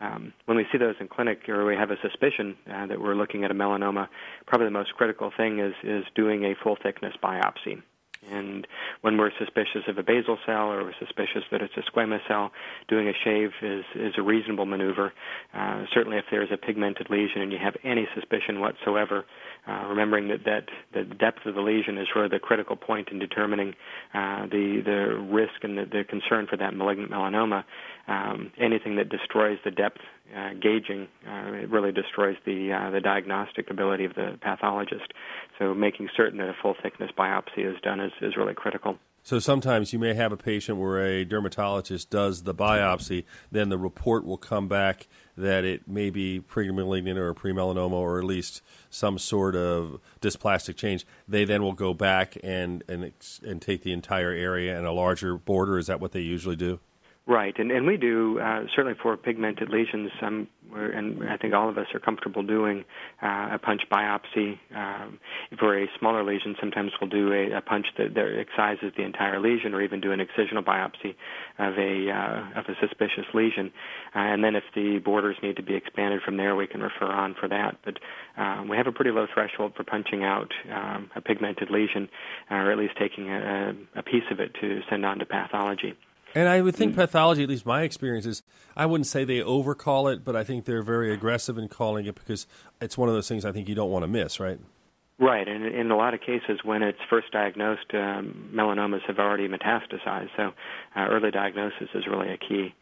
Um, 0.00 0.32
when 0.46 0.56
we 0.56 0.64
see 0.72 0.78
those 0.78 0.94
in 0.98 1.08
clinic 1.08 1.48
or 1.48 1.66
we 1.66 1.76
have 1.76 1.90
a 1.90 1.96
suspicion 2.00 2.56
uh, 2.72 2.86
that 2.86 3.00
we're 3.00 3.14
looking 3.14 3.44
at 3.44 3.50
a 3.50 3.54
melanoma, 3.54 4.08
probably 4.46 4.66
the 4.66 4.72
most 4.72 4.94
critical 4.94 5.30
thing 5.36 5.58
is 5.58 5.74
is 5.84 6.04
doing 6.14 6.44
a 6.44 6.54
full 6.62 6.76
thickness 6.82 7.14
biopsy. 7.22 7.82
And 8.28 8.66
when 9.00 9.16
we're 9.16 9.30
suspicious 9.38 9.82
of 9.88 9.96
a 9.96 10.02
basal 10.02 10.36
cell 10.44 10.70
or 10.70 10.84
we're 10.84 10.94
suspicious 10.98 11.42
that 11.50 11.62
it's 11.62 11.72
a 11.76 11.90
squamous 11.90 12.20
cell, 12.28 12.52
doing 12.86 13.08
a 13.08 13.12
shave 13.24 13.50
is, 13.62 13.84
is 13.94 14.12
a 14.18 14.22
reasonable 14.22 14.66
maneuver. 14.66 15.12
Uh, 15.54 15.84
certainly, 15.94 16.18
if 16.18 16.24
there's 16.30 16.50
a 16.52 16.58
pigmented 16.58 17.08
lesion 17.08 17.40
and 17.40 17.50
you 17.50 17.58
have 17.58 17.76
any 17.82 18.06
suspicion 18.14 18.60
whatsoever, 18.60 19.24
uh, 19.66 19.86
remembering 19.88 20.28
that, 20.28 20.44
that 20.44 20.64
the 20.92 21.04
depth 21.14 21.46
of 21.46 21.54
the 21.54 21.62
lesion 21.62 21.96
is 21.96 22.08
really 22.14 22.28
the 22.28 22.38
critical 22.38 22.76
point 22.76 23.08
in 23.10 23.18
determining 23.18 23.74
uh, 24.12 24.46
the, 24.46 24.82
the 24.84 25.18
risk 25.32 25.62
and 25.62 25.78
the, 25.78 25.86
the 25.86 26.04
concern 26.04 26.46
for 26.46 26.58
that 26.58 26.74
malignant 26.74 27.10
melanoma. 27.10 27.64
Um, 28.10 28.50
anything 28.58 28.96
that 28.96 29.08
destroys 29.08 29.58
the 29.64 29.70
depth 29.70 30.00
uh, 30.36 30.50
gauging 30.60 31.06
uh, 31.28 31.52
it 31.52 31.70
really 31.70 31.92
destroys 31.92 32.36
the 32.44 32.72
uh, 32.72 32.90
the 32.90 33.00
diagnostic 33.00 33.70
ability 33.70 34.04
of 34.04 34.14
the 34.14 34.36
pathologist. 34.40 35.12
So 35.58 35.74
making 35.74 36.08
certain 36.16 36.38
that 36.38 36.48
a 36.48 36.56
full 36.60 36.74
thickness 36.82 37.10
biopsy 37.16 37.58
is 37.58 37.80
done 37.82 38.00
is, 38.00 38.12
is 38.20 38.36
really 38.36 38.54
critical. 38.54 38.98
So 39.22 39.38
sometimes 39.38 39.92
you 39.92 39.98
may 39.98 40.14
have 40.14 40.32
a 40.32 40.36
patient 40.36 40.78
where 40.78 41.04
a 41.04 41.24
dermatologist 41.24 42.10
does 42.10 42.42
the 42.44 42.54
biopsy, 42.54 43.24
then 43.52 43.68
the 43.68 43.78
report 43.78 44.24
will 44.24 44.38
come 44.38 44.66
back 44.66 45.06
that 45.36 45.64
it 45.64 45.86
may 45.86 46.10
be 46.10 46.40
pre-malignant 46.40 47.18
or 47.18 47.34
pre-melanoma 47.34 47.92
or 47.92 48.18
at 48.18 48.24
least 48.24 48.62
some 48.88 49.18
sort 49.18 49.54
of 49.54 50.00
dysplastic 50.20 50.76
change. 50.76 51.06
They 51.28 51.44
then 51.44 51.62
will 51.62 51.74
go 51.74 51.94
back 51.94 52.36
and 52.42 52.82
and 52.88 53.12
and 53.46 53.62
take 53.62 53.82
the 53.82 53.92
entire 53.92 54.32
area 54.32 54.76
and 54.76 54.86
a 54.86 54.92
larger 54.92 55.36
border. 55.36 55.78
Is 55.78 55.86
that 55.86 56.00
what 56.00 56.12
they 56.12 56.22
usually 56.22 56.56
do? 56.56 56.80
Right, 57.26 57.54
and 57.58 57.70
and 57.70 57.86
we 57.86 57.96
do 57.96 58.40
uh, 58.40 58.64
certainly 58.74 58.98
for 59.00 59.16
pigmented 59.16 59.68
lesions. 59.68 60.10
Um, 60.22 60.48
and 60.72 61.28
I 61.28 61.36
think 61.36 61.52
all 61.52 61.68
of 61.68 61.76
us 61.78 61.86
are 61.92 62.00
comfortable 62.00 62.42
doing 62.42 62.84
uh, 63.22 63.50
a 63.52 63.58
punch 63.58 63.82
biopsy. 63.92 64.58
Um, 64.74 65.20
for 65.58 65.78
a 65.78 65.86
smaller 65.98 66.24
lesion, 66.24 66.56
sometimes 66.58 66.92
we'll 67.00 67.10
do 67.10 67.32
a, 67.32 67.58
a 67.58 67.60
punch 67.60 67.86
that, 67.98 68.14
that 68.14 68.38
excises 68.38 68.92
the 68.96 69.04
entire 69.04 69.38
lesion, 69.38 69.74
or 69.74 69.82
even 69.82 70.00
do 70.00 70.12
an 70.12 70.20
excisional 70.20 70.64
biopsy 70.64 71.14
of 71.58 71.76
a 71.76 72.10
uh, 72.10 72.58
of 72.58 72.64
a 72.68 72.74
suspicious 72.80 73.26
lesion. 73.34 73.70
Uh, 74.16 74.20
and 74.20 74.42
then, 74.42 74.56
if 74.56 74.64
the 74.74 74.98
borders 75.04 75.36
need 75.42 75.56
to 75.56 75.62
be 75.62 75.74
expanded 75.74 76.22
from 76.24 76.38
there, 76.38 76.56
we 76.56 76.66
can 76.66 76.80
refer 76.80 77.06
on 77.06 77.34
for 77.38 77.48
that. 77.48 77.76
But 77.84 77.98
um, 78.42 78.68
we 78.68 78.78
have 78.78 78.86
a 78.86 78.92
pretty 78.92 79.10
low 79.10 79.26
threshold 79.32 79.74
for 79.76 79.84
punching 79.84 80.24
out 80.24 80.50
um, 80.72 81.10
a 81.14 81.20
pigmented 81.20 81.70
lesion, 81.70 82.08
uh, 82.50 82.54
or 82.54 82.72
at 82.72 82.78
least 82.78 82.94
taking 82.98 83.28
a, 83.28 83.74
a 83.94 84.02
piece 84.02 84.24
of 84.30 84.40
it 84.40 84.52
to 84.62 84.80
send 84.88 85.04
on 85.04 85.18
to 85.18 85.26
pathology. 85.26 85.94
And 86.34 86.48
I 86.48 86.60
would 86.60 86.76
think 86.76 86.92
mm. 86.92 86.96
pathology, 86.96 87.42
at 87.42 87.48
least 87.48 87.66
my 87.66 87.82
experience 87.82 88.26
is, 88.26 88.42
I 88.76 88.86
wouldn't 88.86 89.06
say 89.06 89.24
they 89.24 89.42
overcall 89.42 90.08
it, 90.08 90.24
but 90.24 90.36
I 90.36 90.44
think 90.44 90.64
they're 90.64 90.82
very 90.82 91.12
aggressive 91.12 91.58
in 91.58 91.68
calling 91.68 92.06
it 92.06 92.14
because 92.14 92.46
it's 92.80 92.96
one 92.96 93.08
of 93.08 93.14
those 93.14 93.28
things 93.28 93.44
I 93.44 93.52
think 93.52 93.68
you 93.68 93.74
don't 93.74 93.90
want 93.90 94.04
to 94.04 94.08
miss, 94.08 94.38
right? 94.38 94.58
Right, 95.18 95.46
and 95.46 95.66
in 95.66 95.90
a 95.90 95.96
lot 95.96 96.14
of 96.14 96.20
cases, 96.20 96.60
when 96.64 96.82
it's 96.82 96.98
first 97.10 97.30
diagnosed, 97.30 97.92
um, 97.92 98.50
melanomas 98.54 99.02
have 99.06 99.18
already 99.18 99.48
metastasized. 99.48 100.30
So, 100.34 100.52
uh, 100.96 101.08
early 101.10 101.30
diagnosis 101.30 101.88
is 101.94 102.06
really 102.06 102.32
a 102.32 102.38
key. 102.38 102.74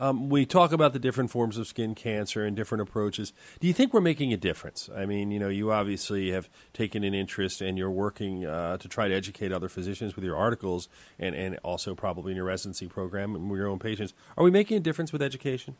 Um, 0.00 0.28
we 0.28 0.46
talk 0.46 0.72
about 0.72 0.92
the 0.92 0.98
different 0.98 1.30
forms 1.30 1.56
of 1.58 1.66
skin 1.66 1.94
cancer 1.94 2.44
and 2.44 2.56
different 2.56 2.82
approaches. 2.82 3.32
Do 3.60 3.66
you 3.66 3.72
think 3.72 3.92
we're 3.92 4.00
making 4.00 4.32
a 4.32 4.36
difference? 4.36 4.88
I 4.94 5.06
mean, 5.06 5.30
you 5.30 5.38
know, 5.38 5.48
you 5.48 5.72
obviously 5.72 6.30
have 6.30 6.48
taken 6.72 7.04
an 7.04 7.14
interest 7.14 7.60
and 7.60 7.78
you're 7.78 7.90
working 7.90 8.44
uh, 8.46 8.78
to 8.78 8.88
try 8.88 9.08
to 9.08 9.14
educate 9.14 9.52
other 9.52 9.68
physicians 9.68 10.16
with 10.16 10.24
your 10.24 10.36
articles 10.36 10.88
and, 11.18 11.34
and 11.34 11.58
also 11.62 11.94
probably 11.94 12.32
in 12.32 12.36
your 12.36 12.46
residency 12.46 12.86
program 12.86 13.34
and 13.34 13.50
with 13.50 13.58
your 13.58 13.68
own 13.68 13.78
patients. 13.78 14.14
Are 14.36 14.44
we 14.44 14.50
making 14.50 14.76
a 14.76 14.80
difference 14.80 15.12
with 15.12 15.22
education? 15.22 15.76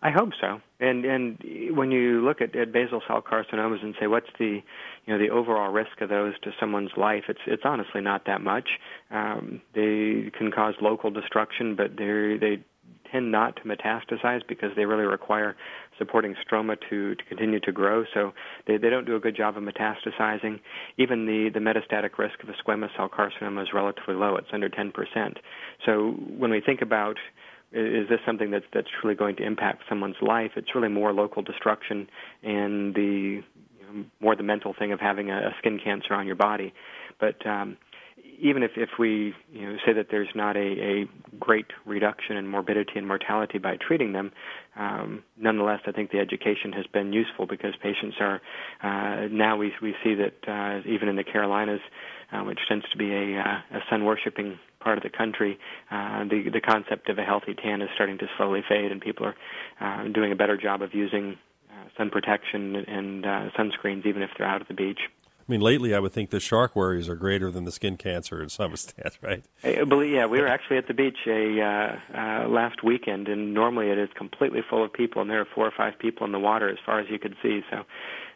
I 0.00 0.10
hope 0.12 0.30
so. 0.40 0.60
And 0.78 1.04
and 1.04 1.76
when 1.76 1.90
you 1.90 2.24
look 2.24 2.40
at, 2.40 2.54
at 2.54 2.72
basal 2.72 3.02
cell 3.08 3.20
carcinomas 3.20 3.82
and 3.82 3.96
say 3.98 4.06
what's 4.06 4.28
the 4.38 4.62
you 5.06 5.12
know 5.12 5.18
the 5.18 5.30
overall 5.30 5.72
risk 5.72 6.00
of 6.00 6.08
those 6.08 6.34
to 6.42 6.52
someone's 6.60 6.92
life, 6.96 7.24
it's 7.28 7.40
it's 7.46 7.64
honestly 7.64 8.00
not 8.00 8.24
that 8.26 8.40
much. 8.40 8.68
Um, 9.10 9.60
they 9.74 10.30
can 10.36 10.52
cause 10.52 10.74
local 10.80 11.10
destruction, 11.10 11.74
but 11.74 11.96
they 11.96 12.36
they 12.40 12.64
tend 13.12 13.30
not 13.30 13.56
to 13.56 13.62
metastasize 13.62 14.40
because 14.48 14.70
they 14.76 14.84
really 14.84 15.04
require 15.04 15.56
supporting 15.98 16.34
stroma 16.46 16.76
to, 16.88 17.14
to 17.14 17.24
continue 17.24 17.60
to 17.60 17.72
grow. 17.72 18.04
So 18.14 18.32
they, 18.66 18.76
they 18.76 18.90
don't 18.90 19.04
do 19.04 19.16
a 19.16 19.20
good 19.20 19.36
job 19.36 19.56
of 19.56 19.62
metastasizing. 19.62 20.60
Even 20.96 21.26
the, 21.26 21.50
the 21.52 21.60
metastatic 21.60 22.18
risk 22.18 22.42
of 22.42 22.48
a 22.48 22.54
squamous 22.62 22.94
cell 22.96 23.08
carcinoma 23.08 23.62
is 23.62 23.68
relatively 23.74 24.14
low. 24.14 24.36
It's 24.36 24.48
under 24.52 24.68
10%. 24.68 24.92
So 25.84 26.10
when 26.36 26.50
we 26.50 26.60
think 26.60 26.82
about 26.82 27.16
is 27.70 28.08
this 28.08 28.18
something 28.24 28.50
that's 28.50 28.64
that's 28.72 28.86
truly 28.98 29.14
going 29.14 29.36
to 29.36 29.42
impact 29.44 29.82
someone's 29.90 30.16
life? 30.22 30.52
It's 30.56 30.74
really 30.74 30.88
more 30.88 31.12
local 31.12 31.42
destruction 31.42 32.08
and 32.42 32.94
the 32.94 33.42
you 33.78 33.82
know, 33.82 34.04
more 34.20 34.34
the 34.34 34.42
mental 34.42 34.74
thing 34.78 34.90
of 34.90 35.00
having 35.00 35.30
a, 35.30 35.36
a 35.36 35.54
skin 35.58 35.78
cancer 35.82 36.14
on 36.14 36.26
your 36.26 36.36
body. 36.36 36.72
But 37.20 37.44
um, 37.46 37.76
even 38.40 38.62
if, 38.62 38.72
if 38.76 38.90
we 38.98 39.34
you 39.52 39.66
know, 39.66 39.76
say 39.84 39.92
that 39.92 40.06
there's 40.10 40.28
not 40.34 40.56
a, 40.56 40.60
a 40.60 41.04
great 41.38 41.66
reduction 41.84 42.36
in 42.36 42.46
morbidity 42.46 42.92
and 42.96 43.06
mortality 43.06 43.58
by 43.58 43.76
treating 43.76 44.12
them, 44.12 44.32
um, 44.76 45.22
nonetheless, 45.36 45.80
I 45.86 45.92
think 45.92 46.10
the 46.10 46.18
education 46.18 46.72
has 46.72 46.86
been 46.86 47.12
useful 47.12 47.46
because 47.46 47.74
patients 47.82 48.16
are 48.20 48.40
uh, 48.82 49.28
now 49.30 49.56
we 49.56 49.72
we 49.82 49.94
see 50.04 50.14
that 50.14 50.34
uh, 50.46 50.88
even 50.88 51.08
in 51.08 51.16
the 51.16 51.24
Carolinas, 51.24 51.80
uh, 52.32 52.40
which 52.40 52.60
tends 52.68 52.84
to 52.90 52.98
be 52.98 53.12
a, 53.12 53.40
uh, 53.40 53.78
a 53.78 53.80
sun 53.90 54.04
worshiping 54.04 54.58
part 54.80 54.98
of 54.98 55.02
the 55.02 55.10
country, 55.10 55.58
uh, 55.90 56.24
the 56.24 56.48
the 56.52 56.60
concept 56.60 57.08
of 57.08 57.18
a 57.18 57.24
healthy 57.24 57.54
tan 57.54 57.82
is 57.82 57.88
starting 57.94 58.18
to 58.18 58.26
slowly 58.36 58.62
fade, 58.68 58.92
and 58.92 59.00
people 59.00 59.26
are 59.26 59.36
uh, 59.80 60.08
doing 60.08 60.32
a 60.32 60.36
better 60.36 60.56
job 60.56 60.82
of 60.82 60.94
using 60.94 61.36
sun 61.96 62.10
protection 62.10 62.76
and 62.76 63.24
sunscreens 63.54 64.06
even 64.06 64.22
if 64.22 64.30
they're 64.36 64.46
out 64.46 64.60
at 64.60 64.68
the 64.68 64.74
beach. 64.74 65.00
I 65.48 65.52
mean, 65.52 65.60
lately 65.62 65.94
I 65.94 65.98
would 65.98 66.12
think 66.12 66.28
the 66.28 66.40
shark 66.40 66.76
worries 66.76 67.08
are 67.08 67.14
greater 67.14 67.50
than 67.50 67.64
the 67.64 67.72
skin 67.72 67.96
cancer 67.96 68.42
in 68.42 68.50
some 68.50 68.72
extent, 68.74 69.18
right? 69.22 69.42
I 69.64 69.84
believe, 69.84 70.12
yeah, 70.12 70.26
we 70.26 70.40
were 70.40 70.46
actually 70.46 70.76
at 70.76 70.88
the 70.88 70.94
beach 70.94 71.18
a 71.26 71.60
uh, 71.60 71.98
uh, 72.14 72.48
last 72.48 72.84
weekend, 72.84 73.28
and 73.28 73.54
normally 73.54 73.88
it 73.88 73.98
is 73.98 74.10
completely 74.14 74.60
full 74.68 74.84
of 74.84 74.92
people, 74.92 75.22
and 75.22 75.30
there 75.30 75.40
are 75.40 75.48
four 75.54 75.66
or 75.66 75.72
five 75.74 75.98
people 75.98 76.26
in 76.26 76.32
the 76.32 76.38
water 76.38 76.68
as 76.68 76.78
far 76.84 77.00
as 77.00 77.08
you 77.08 77.18
could 77.18 77.34
see. 77.42 77.62
So 77.70 77.84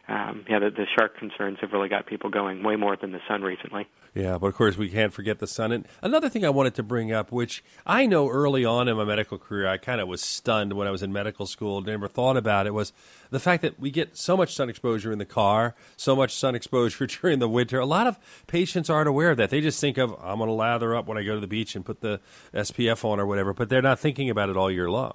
um, 0.07 0.43
yeah, 0.49 0.59
the, 0.59 0.69
the 0.69 0.85
shark 0.97 1.17
concerns 1.17 1.59
have 1.61 1.71
really 1.71 1.87
got 1.87 2.05
people 2.05 2.29
going 2.29 2.61
way 2.61 2.75
more 2.75 2.97
than 2.97 3.13
the 3.13 3.21
sun 3.25 3.41
recently. 3.41 3.87
Yeah, 4.13 4.37
but 4.37 4.47
of 4.47 4.55
course 4.55 4.77
we 4.77 4.89
can't 4.89 5.13
forget 5.13 5.39
the 5.39 5.47
sun. 5.47 5.71
And 5.71 5.87
another 6.01 6.27
thing 6.27 6.43
I 6.43 6.49
wanted 6.49 6.75
to 6.75 6.83
bring 6.83 7.13
up, 7.13 7.31
which 7.31 7.63
I 7.85 8.05
know 8.05 8.27
early 8.27 8.65
on 8.65 8.89
in 8.89 8.97
my 8.97 9.05
medical 9.05 9.37
career, 9.37 9.67
I 9.67 9.77
kind 9.77 10.01
of 10.01 10.09
was 10.09 10.21
stunned 10.21 10.73
when 10.73 10.89
I 10.89 10.91
was 10.91 11.03
in 11.03 11.13
medical 11.13 11.45
school, 11.45 11.81
never 11.81 12.09
thought 12.09 12.35
about 12.35 12.67
it, 12.67 12.73
was 12.73 12.91
the 13.29 13.39
fact 13.39 13.61
that 13.61 13.79
we 13.79 13.91
get 13.91 14.17
so 14.17 14.35
much 14.35 14.53
sun 14.53 14.69
exposure 14.69 15.11
in 15.11 15.19
the 15.19 15.25
car, 15.25 15.73
so 15.95 16.17
much 16.17 16.33
sun 16.33 16.53
exposure 16.53 17.07
during 17.21 17.39
the 17.39 17.49
winter. 17.49 17.79
A 17.79 17.85
lot 17.85 18.05
of 18.05 18.19
patients 18.45 18.89
aren't 18.89 19.07
aware 19.07 19.31
of 19.31 19.37
that. 19.37 19.51
They 19.51 19.61
just 19.61 19.79
think 19.79 19.97
of, 19.97 20.11
I'm 20.21 20.37
going 20.37 20.49
to 20.49 20.53
lather 20.53 20.95
up 20.95 21.07
when 21.07 21.17
I 21.17 21.23
go 21.23 21.35
to 21.35 21.41
the 21.41 21.47
beach 21.47 21.77
and 21.77 21.85
put 21.85 22.01
the 22.01 22.19
SPF 22.53 23.05
on 23.05 23.21
or 23.21 23.25
whatever, 23.25 23.53
but 23.53 23.69
they're 23.69 23.81
not 23.81 23.99
thinking 23.99 24.29
about 24.29 24.49
it 24.49 24.57
all 24.57 24.69
year 24.69 24.91
long. 24.91 25.13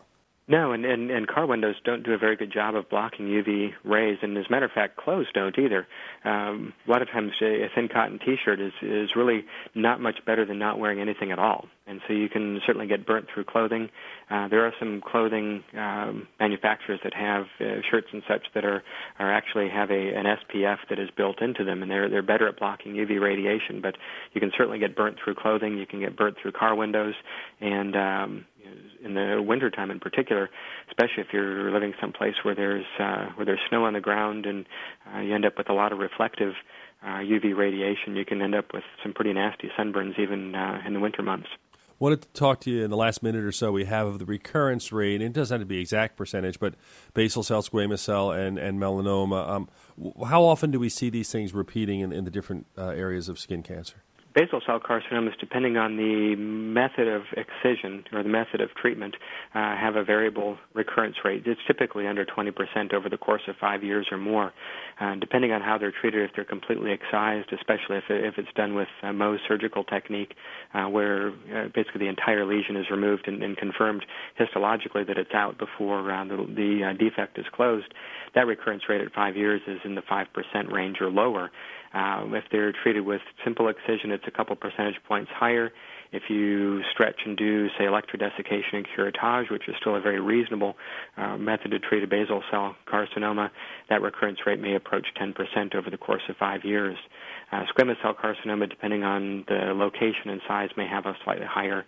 No, 0.50 0.72
and, 0.72 0.86
and, 0.86 1.10
and 1.10 1.28
car 1.28 1.44
windows 1.44 1.74
don't 1.84 2.02
do 2.02 2.14
a 2.14 2.18
very 2.18 2.34
good 2.34 2.50
job 2.50 2.74
of 2.74 2.88
blocking 2.88 3.26
UV 3.26 3.72
rays, 3.84 4.16
and 4.22 4.36
as 4.38 4.46
a 4.48 4.50
matter 4.50 4.64
of 4.64 4.72
fact, 4.72 4.96
clothes 4.96 5.26
don't 5.34 5.58
either. 5.58 5.86
Um, 6.24 6.72
a 6.86 6.90
lot 6.90 7.02
of 7.02 7.08
times, 7.10 7.32
a, 7.42 7.66
thin 7.74 7.88
cotton 7.92 8.18
T-shirt 8.18 8.58
is 8.58 8.72
is 8.80 9.10
really 9.14 9.44
not 9.74 10.00
much 10.00 10.16
better 10.24 10.46
than 10.46 10.58
not 10.58 10.78
wearing 10.78 11.00
anything 11.00 11.32
at 11.32 11.38
all, 11.38 11.66
and 11.86 12.00
so 12.08 12.14
you 12.14 12.30
can 12.30 12.60
certainly 12.66 12.86
get 12.86 13.06
burnt 13.06 13.26
through 13.32 13.44
clothing. 13.44 13.90
Uh, 14.30 14.48
there 14.48 14.64
are 14.64 14.72
some 14.78 15.02
clothing 15.04 15.62
um, 15.76 16.26
manufacturers 16.40 17.00
that 17.04 17.12
have 17.12 17.44
uh, 17.60 17.82
shirts 17.90 18.06
and 18.14 18.22
such 18.26 18.46
that 18.54 18.64
are 18.64 18.82
are 19.18 19.30
actually 19.30 19.68
have 19.68 19.90
a 19.90 20.14
an 20.14 20.24
SPF 20.24 20.78
that 20.88 20.98
is 20.98 21.10
built 21.14 21.42
into 21.42 21.62
them, 21.62 21.82
and 21.82 21.90
they're 21.90 22.08
they're 22.08 22.22
better 22.22 22.48
at 22.48 22.58
blocking 22.58 22.94
UV 22.94 23.20
radiation. 23.20 23.82
But 23.82 23.96
you 24.32 24.40
can 24.40 24.50
certainly 24.56 24.78
get 24.78 24.96
burnt 24.96 25.18
through 25.22 25.34
clothing. 25.34 25.76
You 25.76 25.86
can 25.86 26.00
get 26.00 26.16
burnt 26.16 26.36
through 26.40 26.52
car 26.52 26.74
windows, 26.74 27.14
and 27.60 27.94
um, 27.94 28.44
in 29.04 29.14
the 29.14 29.42
wintertime 29.44 29.90
in 29.90 30.00
particular, 30.00 30.50
especially 30.88 31.22
if 31.22 31.28
you're 31.32 31.70
living 31.72 31.94
someplace 32.00 32.34
where 32.42 32.54
there's 32.54 32.86
uh, 32.98 33.26
where 33.36 33.46
there's 33.46 33.60
snow 33.68 33.84
on 33.84 33.92
the 33.92 34.00
ground 34.00 34.46
and 34.46 34.66
uh, 35.14 35.20
you 35.20 35.34
end 35.34 35.44
up 35.44 35.56
with 35.56 35.68
a 35.68 35.74
lot 35.74 35.92
of 35.92 35.98
reflective 35.98 36.54
uh, 37.02 37.18
UV 37.18 37.56
radiation, 37.56 38.16
you 38.16 38.24
can 38.24 38.42
end 38.42 38.54
up 38.54 38.72
with 38.74 38.82
some 39.02 39.12
pretty 39.12 39.32
nasty 39.32 39.70
sunburns 39.78 40.18
even 40.18 40.54
uh, 40.54 40.80
in 40.86 40.94
the 40.94 41.00
winter 41.00 41.22
months. 41.22 41.48
Wanted 42.00 42.22
to 42.22 42.28
talk 42.28 42.60
to 42.60 42.70
you 42.70 42.84
in 42.84 42.90
the 42.90 42.96
last 42.96 43.24
minute 43.24 43.44
or 43.44 43.50
so 43.50 43.72
we 43.72 43.84
have 43.84 44.06
of 44.06 44.20
the 44.20 44.24
recurrence 44.24 44.92
rate. 44.92 45.20
It 45.20 45.32
doesn't 45.32 45.52
have 45.52 45.60
to 45.60 45.66
be 45.66 45.80
exact 45.80 46.16
percentage, 46.16 46.60
but 46.60 46.74
basal 47.12 47.42
cell, 47.42 47.60
squamous 47.60 47.98
cell, 47.98 48.30
and, 48.30 48.56
and 48.56 48.78
melanoma. 48.78 49.48
Um, 49.48 49.68
how 50.24 50.44
often 50.44 50.70
do 50.70 50.78
we 50.78 50.88
see 50.88 51.10
these 51.10 51.32
things 51.32 51.52
repeating 51.52 51.98
in, 51.98 52.12
in 52.12 52.24
the 52.24 52.30
different 52.30 52.66
uh, 52.76 52.90
areas 52.90 53.28
of 53.28 53.40
skin 53.40 53.64
cancer? 53.64 54.04
Basal 54.38 54.60
cell 54.64 54.78
carcinomas, 54.78 55.32
depending 55.40 55.76
on 55.76 55.96
the 55.96 56.36
method 56.36 57.08
of 57.08 57.22
excision 57.36 58.04
or 58.12 58.22
the 58.22 58.28
method 58.28 58.60
of 58.60 58.72
treatment, 58.80 59.16
uh, 59.54 59.74
have 59.76 59.96
a 59.96 60.04
variable 60.04 60.56
recurrence 60.74 61.16
rate. 61.24 61.42
It's 61.44 61.60
typically 61.66 62.06
under 62.06 62.24
20% 62.24 62.94
over 62.94 63.08
the 63.08 63.16
course 63.16 63.42
of 63.48 63.56
five 63.60 63.82
years 63.82 64.06
or 64.12 64.18
more. 64.18 64.52
Uh, 65.00 65.16
depending 65.16 65.50
on 65.50 65.60
how 65.60 65.76
they're 65.76 65.92
treated, 66.00 66.22
if 66.22 66.30
they're 66.36 66.44
completely 66.44 66.92
excised, 66.92 67.52
especially 67.52 67.96
if, 67.96 68.04
if 68.08 68.34
it's 68.38 68.52
done 68.54 68.74
with 68.76 68.88
a 69.02 69.06
Mohs 69.06 69.38
surgical 69.48 69.82
technique, 69.82 70.34
uh, 70.72 70.84
where 70.84 71.30
uh, 71.30 71.68
basically 71.74 72.00
the 72.00 72.08
entire 72.08 72.44
lesion 72.46 72.76
is 72.76 72.86
removed 72.90 73.26
and, 73.26 73.42
and, 73.42 73.56
confirmed 73.56 74.04
histologically 74.38 75.04
that 75.06 75.18
it's 75.18 75.34
out 75.34 75.58
before 75.58 76.12
uh, 76.12 76.24
the, 76.24 76.36
the 76.36 76.94
defect 76.98 77.38
is 77.38 77.46
closed, 77.52 77.92
that 78.34 78.46
recurrence 78.46 78.82
rate 78.88 79.00
at 79.00 79.12
five 79.12 79.36
years 79.36 79.60
is 79.66 79.78
in 79.84 79.96
the 79.96 80.02
5% 80.02 80.26
range 80.72 80.98
or 81.00 81.10
lower. 81.10 81.50
Um, 81.92 82.34
if 82.34 82.44
they're 82.52 82.72
treated 82.72 83.04
with 83.04 83.20
simple 83.44 83.68
excision, 83.68 84.10
it's 84.10 84.24
a 84.26 84.30
couple 84.30 84.54
percentage 84.56 84.96
points 85.06 85.30
higher. 85.34 85.72
If 86.10 86.24
you 86.30 86.82
stretch 86.92 87.20
and 87.26 87.36
do, 87.36 87.68
say, 87.78 87.84
electrodesiccation 87.84 88.74
and 88.74 88.86
curettage, 88.96 89.50
which 89.50 89.68
is 89.68 89.74
still 89.80 89.94
a 89.94 90.00
very 90.00 90.20
reasonable 90.20 90.76
uh, 91.16 91.36
method 91.36 91.70
to 91.72 91.78
treat 91.78 92.02
a 92.02 92.06
basal 92.06 92.42
cell 92.50 92.76
carcinoma, 92.90 93.50
that 93.90 94.00
recurrence 94.00 94.38
rate 94.46 94.60
may 94.60 94.74
approach 94.74 95.06
10% 95.20 95.74
over 95.74 95.90
the 95.90 95.98
course 95.98 96.22
of 96.28 96.36
five 96.36 96.64
years. 96.64 96.96
Uh, 97.52 97.64
squamous 97.74 98.00
cell 98.02 98.14
carcinoma, 98.14 98.68
depending 98.68 99.04
on 99.04 99.44
the 99.48 99.72
location 99.74 100.30
and 100.30 100.40
size, 100.48 100.70
may 100.76 100.86
have 100.86 101.04
a 101.04 101.14
slightly 101.24 101.46
higher 101.46 101.84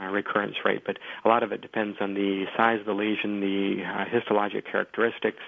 uh, 0.00 0.06
recurrence 0.06 0.54
rate, 0.64 0.82
but 0.86 0.96
a 1.24 1.28
lot 1.28 1.42
of 1.42 1.52
it 1.52 1.60
depends 1.60 1.96
on 2.00 2.14
the 2.14 2.44
size 2.56 2.80
of 2.80 2.86
the 2.86 2.92
lesion, 2.92 3.40
the 3.40 3.82
uh, 3.82 4.04
histologic 4.04 4.64
characteristics, 4.70 5.42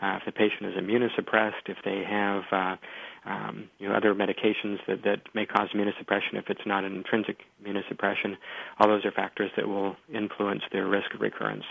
uh, 0.00 0.18
if 0.18 0.24
the 0.26 0.32
patient 0.32 0.66
is 0.66 0.74
immunosuppressed, 0.74 1.66
if 1.66 1.78
they 1.84 2.04
have 2.08 2.42
uh, 2.52 2.76
um, 3.26 3.68
you 3.78 3.88
know, 3.88 3.94
other 3.94 4.14
medications 4.14 4.78
that, 4.86 5.02
that 5.04 5.22
may 5.34 5.46
cause 5.46 5.68
immunosuppression 5.74 6.34
if 6.34 6.44
it's 6.48 6.66
not 6.66 6.84
an 6.84 6.94
intrinsic 6.94 7.40
immunosuppression. 7.62 8.36
All 8.78 8.88
those 8.88 9.04
are 9.04 9.10
factors 9.10 9.50
that 9.56 9.68
will 9.68 9.96
influence 10.12 10.62
their 10.72 10.86
risk 10.86 11.12
of 11.14 11.20
recurrence. 11.20 11.64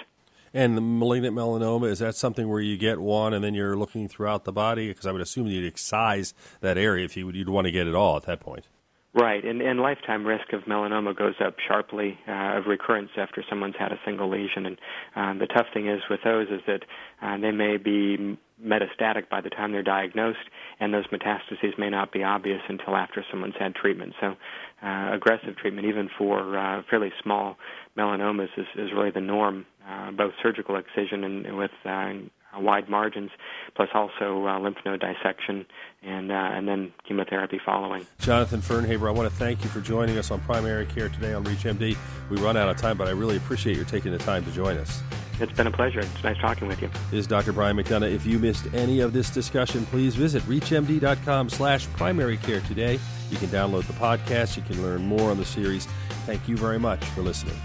And 0.54 0.78
the 0.78 0.82
malignant 0.82 1.36
melanoma, 1.36 1.90
is 1.90 2.00
that 2.00 2.16
something 2.16 2.48
where 2.48 2.62
you 2.62 2.78
get 2.78 3.00
one 3.00 3.34
and 3.34 3.44
then 3.44 3.54
you're 3.54 3.76
looking 3.76 4.08
throughout 4.08 4.46
the 4.46 4.54
body? 4.54 4.88
Because 4.88 5.06
I 5.06 5.12
would 5.12 5.22
assume 5.22 5.48
you'd 5.48 5.68
excise 5.68 6.34
that 6.62 6.78
area 6.78 7.04
if 7.04 7.18
you 7.18 7.26
would, 7.26 7.36
you'd 7.36 7.50
want 7.50 7.66
to 7.66 7.72
get 7.72 7.88
it 7.88 7.96
all 7.96 8.16
at 8.16 8.24
that 8.24 8.40
point. 8.40 8.66
Right, 9.14 9.46
and, 9.46 9.62
and 9.62 9.80
lifetime 9.80 10.26
risk 10.26 10.52
of 10.52 10.64
melanoma 10.64 11.16
goes 11.16 11.36
up 11.46 11.56
sharply 11.66 12.20
uh, 12.28 12.58
of 12.58 12.66
recurrence 12.68 13.12
after 13.18 13.46
someone's 13.50 13.76
had 13.80 13.94
a 13.94 14.00
single 14.04 14.30
lesion. 14.30 14.66
And 14.66 14.78
uh, 15.16 15.40
the 15.40 15.48
tough 15.48 15.68
thing 15.74 15.88
is 15.88 16.02
with 16.10 16.20
those 16.26 16.48
is 16.50 16.60
that 16.68 16.84
uh, 17.22 17.38
they 17.38 17.52
may 17.52 17.78
be 17.78 18.38
metastatic 18.62 19.30
by 19.30 19.40
the 19.40 19.50
time 19.50 19.72
they're 19.72 19.84
diagnosed, 19.84 20.40
and 20.80 20.94
those 20.94 21.08
metastases 21.08 21.78
may 21.78 21.90
not 21.90 22.12
be 22.12 22.24
obvious 22.24 22.62
until 22.68 22.96
after 22.96 23.24
someone's 23.32 23.56
had 23.58 23.76
treatment. 23.76 24.14
So, 24.20 24.36
uh, 24.84 25.14
aggressive 25.14 25.56
treatment, 25.58 25.88
even 25.88 26.10
for 26.18 26.58
uh, 26.58 26.84
fairly 26.90 27.12
small 27.24 27.58
melanomas, 27.98 28.50
is, 28.58 28.68
is 28.76 28.92
really 28.94 29.12
the 29.12 29.22
norm. 29.22 29.66
Uh, 29.88 30.12
both 30.12 30.34
surgical 30.42 30.78
excision 30.78 31.24
and, 31.24 31.58
with 31.58 31.72
uh, 31.86 32.14
wide 32.58 32.90
margins, 32.90 33.32
plus 33.76 33.90
also 33.94 34.48
uh, 34.48 34.60
lymph 34.60 34.78
node 34.86 35.02
dissection 35.02 35.66
and 36.04 36.32
uh, 36.32 36.36
and 36.36 36.68
then 36.68 36.92
chemotherapy 37.08 37.60
following. 37.64 38.06
Jonathan 38.20 38.62
Firnhaber, 38.62 39.08
I 39.08 39.12
want 39.12 39.30
to 39.30 39.36
thank 39.36 39.64
you 39.64 39.70
for 39.70 39.82
joining 39.82 40.18
us 40.18 40.32
on 40.32 40.40
Primary 40.42 40.86
Care 40.86 41.10
today 41.10 41.34
on 41.34 41.44
ReachMD. 41.46 41.98
We 42.30 42.38
run 42.38 42.58
out 42.58 42.70
of 42.70 42.78
time, 42.78 42.98
but 42.98 43.08
I 43.08 43.12
really 43.12 43.38
appreciate 43.38 43.76
your 43.76 43.86
taking 43.86 44.12
the 44.12 44.18
time 44.18 44.44
to 44.46 44.52
join 44.52 44.78
us. 44.78 45.02
It's 45.40 45.52
been 45.52 45.68
a 45.68 45.72
pleasure. 45.72 46.00
It's 46.00 46.24
nice 46.24 46.38
talking 46.38 46.68
with 46.68 46.82
you. 46.82 46.90
This 47.12 47.20
is 47.20 47.28
Dr. 47.28 47.52
Brian 47.52 47.78
McDonough. 47.78 48.12
If 48.12 48.26
you 48.26 48.40
missed 48.40 48.68
any 48.74 49.02
of 49.02 49.14
this 49.14 49.30
discussion, 49.30 49.86
please 49.88 50.16
visit 50.16 50.42
reachmd.com 50.44 51.50
slash 51.50 51.88
primary 51.94 52.38
care 52.38 52.62
today. 52.62 53.00
You 53.30 53.38
can 53.38 53.50
download 53.50 53.86
the 53.88 53.94
podcast. 53.94 54.56
You 54.56 54.64
can 54.64 54.82
learn 54.82 55.06
more 55.06 55.32
on 55.32 55.38
the 55.38 55.46
series. 55.46 55.88
Thank 56.26 56.48
you 56.48 56.58
very 56.58 56.80
much 56.80 57.04
for 57.06 57.22
listening. 57.22 57.56